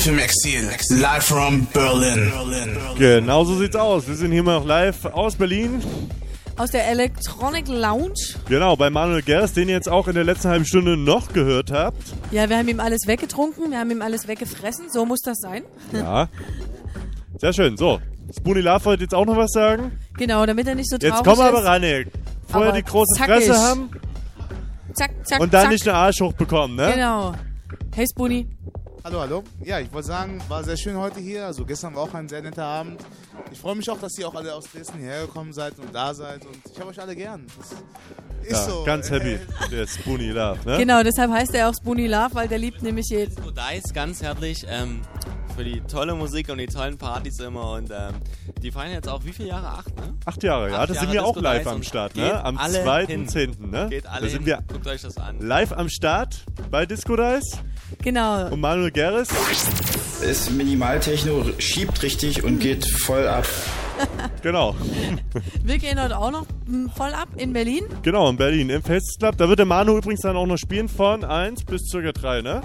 Nachtaktiv 0.00 0.12
im 0.12 0.18
Exil. 0.18 0.98
Live 0.98 1.24
from 1.24 1.66
Berlin. 1.74 2.32
Genau 2.96 3.44
so 3.44 3.58
sieht's 3.58 3.76
aus. 3.76 4.08
Wir 4.08 4.14
sind 4.14 4.32
hier 4.32 4.42
mal 4.42 4.58
noch 4.58 4.64
live 4.66 5.04
aus 5.06 5.36
Berlin. 5.36 5.82
Aus 6.56 6.70
der 6.70 6.88
Electronic 6.88 7.68
Lounge. 7.68 8.14
Genau, 8.48 8.76
bei 8.76 8.88
Manuel 8.88 9.20
Gerst, 9.20 9.56
den 9.56 9.68
ihr 9.68 9.74
jetzt 9.74 9.90
auch 9.90 10.08
in 10.08 10.14
der 10.14 10.24
letzten 10.24 10.48
halben 10.48 10.64
Stunde 10.64 10.96
noch 10.96 11.32
gehört 11.32 11.70
habt. 11.70 12.02
Ja, 12.30 12.48
wir 12.48 12.56
haben 12.56 12.68
ihm 12.68 12.80
alles 12.80 13.06
weggetrunken, 13.06 13.70
wir 13.70 13.78
haben 13.78 13.90
ihm 13.90 14.00
alles 14.00 14.26
weggefressen. 14.26 14.86
So 14.90 15.04
muss 15.04 15.20
das 15.20 15.38
sein. 15.38 15.64
Ja. 15.92 16.28
Sehr 17.38 17.52
schön. 17.52 17.76
So, 17.76 18.00
Spoonie 18.34 18.60
Love 18.62 18.84
wollte 18.86 19.02
jetzt 19.02 19.14
auch 19.14 19.26
noch 19.26 19.36
was 19.36 19.50
sagen. 19.52 19.98
Genau, 20.16 20.46
damit 20.46 20.66
er 20.66 20.76
nicht 20.76 20.90
so 20.90 20.96
traurig 20.96 21.14
Jetzt 21.14 21.24
kommen 21.24 21.38
wir 21.38 21.50
ist. 21.50 21.56
aber 21.58 21.64
ran, 21.64 21.82
ey. 21.82 22.06
Vorher 22.48 22.70
Aber 22.70 22.78
die 22.78 22.84
große 22.84 23.18
zackig. 23.18 23.34
Fresse 23.46 23.58
haben 23.58 23.90
Zack, 24.94 25.10
zack, 25.24 25.40
und 25.40 25.52
dann 25.52 25.62
zack. 25.62 25.70
nicht 25.72 25.84
den 25.84 25.94
Arsch 25.94 26.20
hochbekommen, 26.20 26.76
ne? 26.76 26.92
Genau. 26.94 27.34
Hey 27.94 28.06
Spoonie. 28.08 28.46
Hallo, 29.02 29.20
hallo. 29.20 29.42
Ja, 29.64 29.78
ich 29.80 29.90
wollte 29.92 30.08
sagen, 30.08 30.40
war 30.48 30.62
sehr 30.62 30.76
schön 30.76 30.96
heute 30.96 31.20
hier. 31.20 31.46
Also 31.46 31.64
gestern 31.64 31.94
war 31.94 32.02
auch 32.02 32.12
ein 32.14 32.28
sehr 32.28 32.42
netter 32.42 32.64
Abend. 32.64 33.00
Ich 33.50 33.58
freue 33.58 33.74
mich 33.74 33.88
auch, 33.90 33.98
dass 33.98 34.18
ihr 34.18 34.28
auch 34.28 34.34
alle 34.34 34.54
aus 34.54 34.64
Dresden 34.70 34.98
hierher 34.98 35.22
gekommen 35.22 35.52
seid 35.54 35.78
und 35.78 35.94
da 35.94 36.12
seid. 36.12 36.44
Und 36.44 36.56
ich 36.70 36.78
habe 36.78 36.90
euch 36.90 37.00
alle 37.00 37.16
gern. 37.16 37.46
Das 37.58 37.72
ist 38.46 38.50
Ja, 38.52 38.68
so. 38.70 38.84
ganz 38.84 39.10
happy, 39.10 39.38
der 39.70 39.86
Spoonie 39.86 40.28
Love, 40.30 40.58
ne? 40.66 40.76
Genau, 40.78 41.02
deshalb 41.02 41.30
heißt 41.30 41.54
er 41.54 41.68
auch 41.70 41.74
Spoonie 41.74 42.08
Love, 42.08 42.34
weil 42.34 42.48
der 42.48 42.58
liebt 42.58 42.82
nämlich 42.82 43.08
jeden. 43.08 43.34
Dice 43.36 43.92
ganz 43.94 44.22
herzlich 44.22 44.66
ähm, 44.68 45.00
für 45.50 45.64
die 45.64 45.80
tolle 45.82 46.14
Musik 46.14 46.48
und 46.48 46.58
die 46.58 46.66
tollen 46.66 46.96
Partys 46.98 47.38
immer. 47.40 47.72
Und 47.72 47.90
ähm, 47.90 48.14
die 48.62 48.70
feiern 48.70 48.92
jetzt 48.92 49.08
auch 49.08 49.24
wie 49.24 49.32
viele 49.32 49.48
Jahre? 49.50 49.66
Acht, 49.68 49.96
ne? 49.96 50.14
Acht 50.24 50.42
Jahre, 50.42 50.70
ja. 50.70 50.78
Acht 50.78 50.90
Da 50.90 50.94
sind 50.94 51.12
Jahre 51.12 51.12
wir 51.12 51.24
auch 51.26 51.36
live 51.40 51.66
am 51.66 51.82
Start, 51.82 52.16
ne? 52.16 52.44
Am 52.44 52.58
alle 52.58 52.84
2.10., 52.84 53.66
ne? 53.66 53.86
Geht 53.90 54.06
alle 54.06 54.22
Da 54.22 54.28
sind 54.28 54.38
hin. 54.38 54.46
wir 54.46 54.58
Guckt 54.68 54.86
euch 54.86 55.02
das 55.02 55.16
an. 55.18 55.38
live 55.40 55.72
am 55.72 55.88
Start 55.88 56.44
bei 56.70 56.86
Disco 56.86 57.16
Dice. 57.16 57.58
Genau. 58.02 58.48
Und 58.48 58.60
Manuel 58.60 58.90
Gerres. 58.90 59.28
Ist 60.22 60.50
Minimaltechno, 60.52 61.44
schiebt 61.58 62.02
richtig 62.02 62.44
und 62.44 62.58
geht 62.60 62.86
voll 62.86 63.26
ab. 63.26 63.46
Genau. 64.42 64.74
Wir 65.62 65.76
gehen 65.76 66.02
heute 66.02 66.16
auch 66.16 66.30
noch 66.30 66.46
mm, 66.66 66.86
voll 66.96 67.12
ab 67.12 67.28
in 67.36 67.52
Berlin. 67.52 67.84
Genau, 68.02 68.30
in 68.30 68.38
Berlin 68.38 68.70
im 68.70 68.82
Festclub. 68.82 69.36
Da 69.36 69.46
wird 69.50 69.58
der 69.58 69.66
Manu 69.66 69.98
übrigens 69.98 70.22
dann 70.22 70.36
auch 70.36 70.46
noch 70.46 70.56
spielen 70.56 70.88
von 70.88 71.22
1 71.22 71.64
bis 71.64 71.82
circa 71.90 72.12
3, 72.12 72.40
ne? 72.40 72.62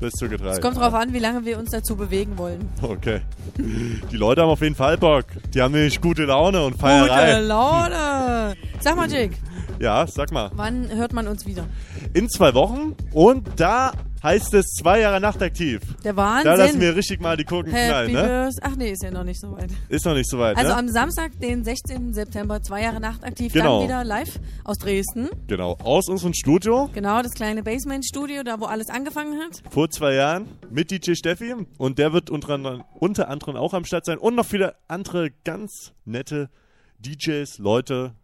Bis 0.00 0.12
circa 0.16 0.36
3. 0.36 0.50
Es 0.50 0.60
kommt 0.60 0.76
drauf 0.76 0.94
an, 0.94 1.12
wie 1.12 1.18
lange 1.18 1.44
wir 1.44 1.58
uns 1.58 1.70
dazu 1.70 1.96
bewegen 1.96 2.38
wollen. 2.38 2.68
Okay. 2.80 3.20
Die 3.56 4.16
Leute 4.16 4.42
haben 4.42 4.50
auf 4.50 4.60
jeden 4.60 4.76
Fall 4.76 4.96
Bock. 4.96 5.24
Die 5.52 5.60
haben 5.60 5.72
nämlich 5.72 6.00
gute 6.00 6.24
Laune 6.24 6.64
und 6.64 6.78
Feierei. 6.78 7.32
Gute 7.32 7.46
Laune. 7.46 8.54
Sag 8.78 8.96
mal, 8.96 9.10
Jake, 9.10 9.34
Ja, 9.78 10.06
sag 10.06 10.32
mal. 10.32 10.50
wann 10.54 10.88
hört 10.94 11.12
man 11.12 11.28
uns 11.28 11.46
wieder? 11.46 11.66
In 12.14 12.28
zwei 12.28 12.54
Wochen 12.54 12.94
und 13.12 13.48
da 13.60 13.92
heißt 14.20 14.52
es 14.54 14.66
zwei 14.80 14.98
Jahre 15.00 15.20
nachtaktiv. 15.20 15.80
Der 16.02 16.16
Wahnsinn. 16.16 16.44
Da 16.44 16.54
lassen 16.56 16.80
wir 16.80 16.96
richtig 16.96 17.20
mal 17.20 17.36
die 17.36 17.44
Kurken 17.44 17.70
knallen, 17.70 18.10
Happy 18.10 18.12
ne? 18.14 18.22
Birthday. 18.22 18.60
Ach 18.64 18.76
nee, 18.76 18.90
ist 18.90 19.02
ja 19.04 19.12
noch 19.12 19.22
nicht 19.22 19.40
so 19.40 19.52
weit. 19.52 19.70
Ist 19.88 20.04
noch 20.06 20.14
nicht 20.14 20.28
so 20.28 20.40
weit, 20.40 20.56
Also 20.56 20.70
ne? 20.72 20.76
am 20.76 20.88
Samstag, 20.88 21.38
den 21.40 21.62
16. 21.62 22.12
September, 22.14 22.60
zwei 22.60 22.82
Jahre 22.82 22.98
Nacht 23.00 23.22
aktiv, 23.22 23.52
Genau. 23.52 23.78
dann 23.78 23.88
wieder 23.88 24.02
live 24.02 24.40
aus 24.64 24.78
Dresden. 24.78 25.28
Genau, 25.46 25.76
aus 25.84 26.08
unserem 26.08 26.34
Studio 26.34 26.90
Genau, 26.92 27.22
das 27.22 27.32
kleine 27.34 27.62
Basement-Studio, 27.62 28.42
da 28.42 28.58
wo 28.58 28.64
alles 28.64 28.88
angefangen 28.88 29.38
hat. 29.40 29.62
vor 29.70 29.88
zwei 29.90 30.14
Jahren 30.14 30.48
mit 30.68 30.90
DJ 30.90 31.14
Steffi 31.14 31.54
und 31.76 31.98
der 31.98 32.12
wird 32.12 32.28
unter 32.28 32.54
anderem, 32.54 32.82
unter 32.98 33.28
anderem 33.28 33.54
auch 33.54 33.72
am 33.72 33.84
Start 33.84 34.04
sein 34.04 34.18
und 34.18 34.34
noch 34.34 34.46
viele 34.46 34.74
andere 34.88 35.30
ganz 35.44 35.92
nette 36.04 36.50
DJs, 36.98 37.58
Leute 37.58 38.14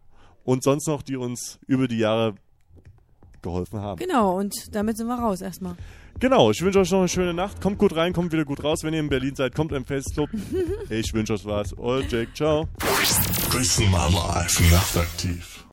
und 0.45 0.63
sonst 0.63 0.87
noch, 0.87 1.01
die 1.01 1.17
uns 1.17 1.59
über 1.67 1.89
die 1.89 1.97
Jahre 1.97 2.35
geholfen 3.41 3.79
haben. 3.81 3.99
Genau, 3.99 4.37
und 4.37 4.73
damit 4.73 4.97
sind 4.97 5.07
wir 5.07 5.15
raus 5.15 5.41
erstmal. 5.41 5.75
Genau, 6.19 6.49
ich 6.49 6.61
wünsche 6.61 6.79
euch 6.79 6.91
noch 6.91 6.99
eine 6.99 7.09
schöne 7.09 7.33
Nacht. 7.33 7.59
Kommt 7.59 7.77
gut 7.77 7.93
rein, 7.95 8.13
kommt 8.13 8.31
wieder 8.31 8.45
gut 8.45 8.63
raus. 8.63 8.79
Wenn 8.83 8.93
ihr 8.93 9.01
in 9.01 9.09
Berlin 9.09 9.35
seid, 9.35 9.53
kommt 9.53 9.73
im 9.73 9.85
Festclub. 9.85 10.29
ich 10.89 11.13
wünsche 11.13 11.33
euch 11.33 11.45
was. 11.45 11.77
Euer 11.77 12.01
Jake, 12.07 12.33
ciao. 12.33 12.67
Dresden 13.51 13.91
Nightlife 13.91 14.63
nachtaktiv. 14.71 15.55